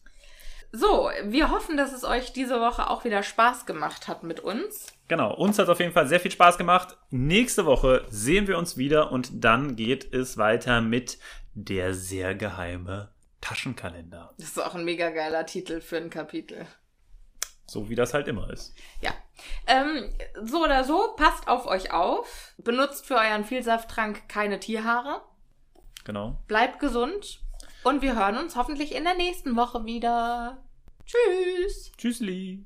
[0.72, 4.88] So, wir hoffen, dass es euch diese Woche auch wieder Spaß gemacht hat mit uns.
[5.08, 6.98] Genau, uns hat auf jeden Fall sehr viel Spaß gemacht.
[7.10, 11.20] Nächste Woche sehen wir uns wieder und dann geht es weiter mit
[11.54, 13.10] der sehr geheime
[13.40, 14.34] Taschenkalender.
[14.38, 16.68] Das ist auch ein mega geiler Titel für ein Kapitel.
[17.70, 18.74] So wie das halt immer ist.
[19.02, 19.12] Ja.
[19.68, 20.10] Ähm,
[20.44, 22.54] so oder so, passt auf euch auf.
[22.58, 25.22] Benutzt für euren Vielsafttrank keine Tierhaare.
[26.06, 26.38] Genau.
[26.48, 27.42] Bleibt gesund.
[27.84, 30.58] Und wir hören uns hoffentlich in der nächsten Woche wieder.
[31.06, 31.92] Tschüss.
[31.98, 32.66] Tschüssli.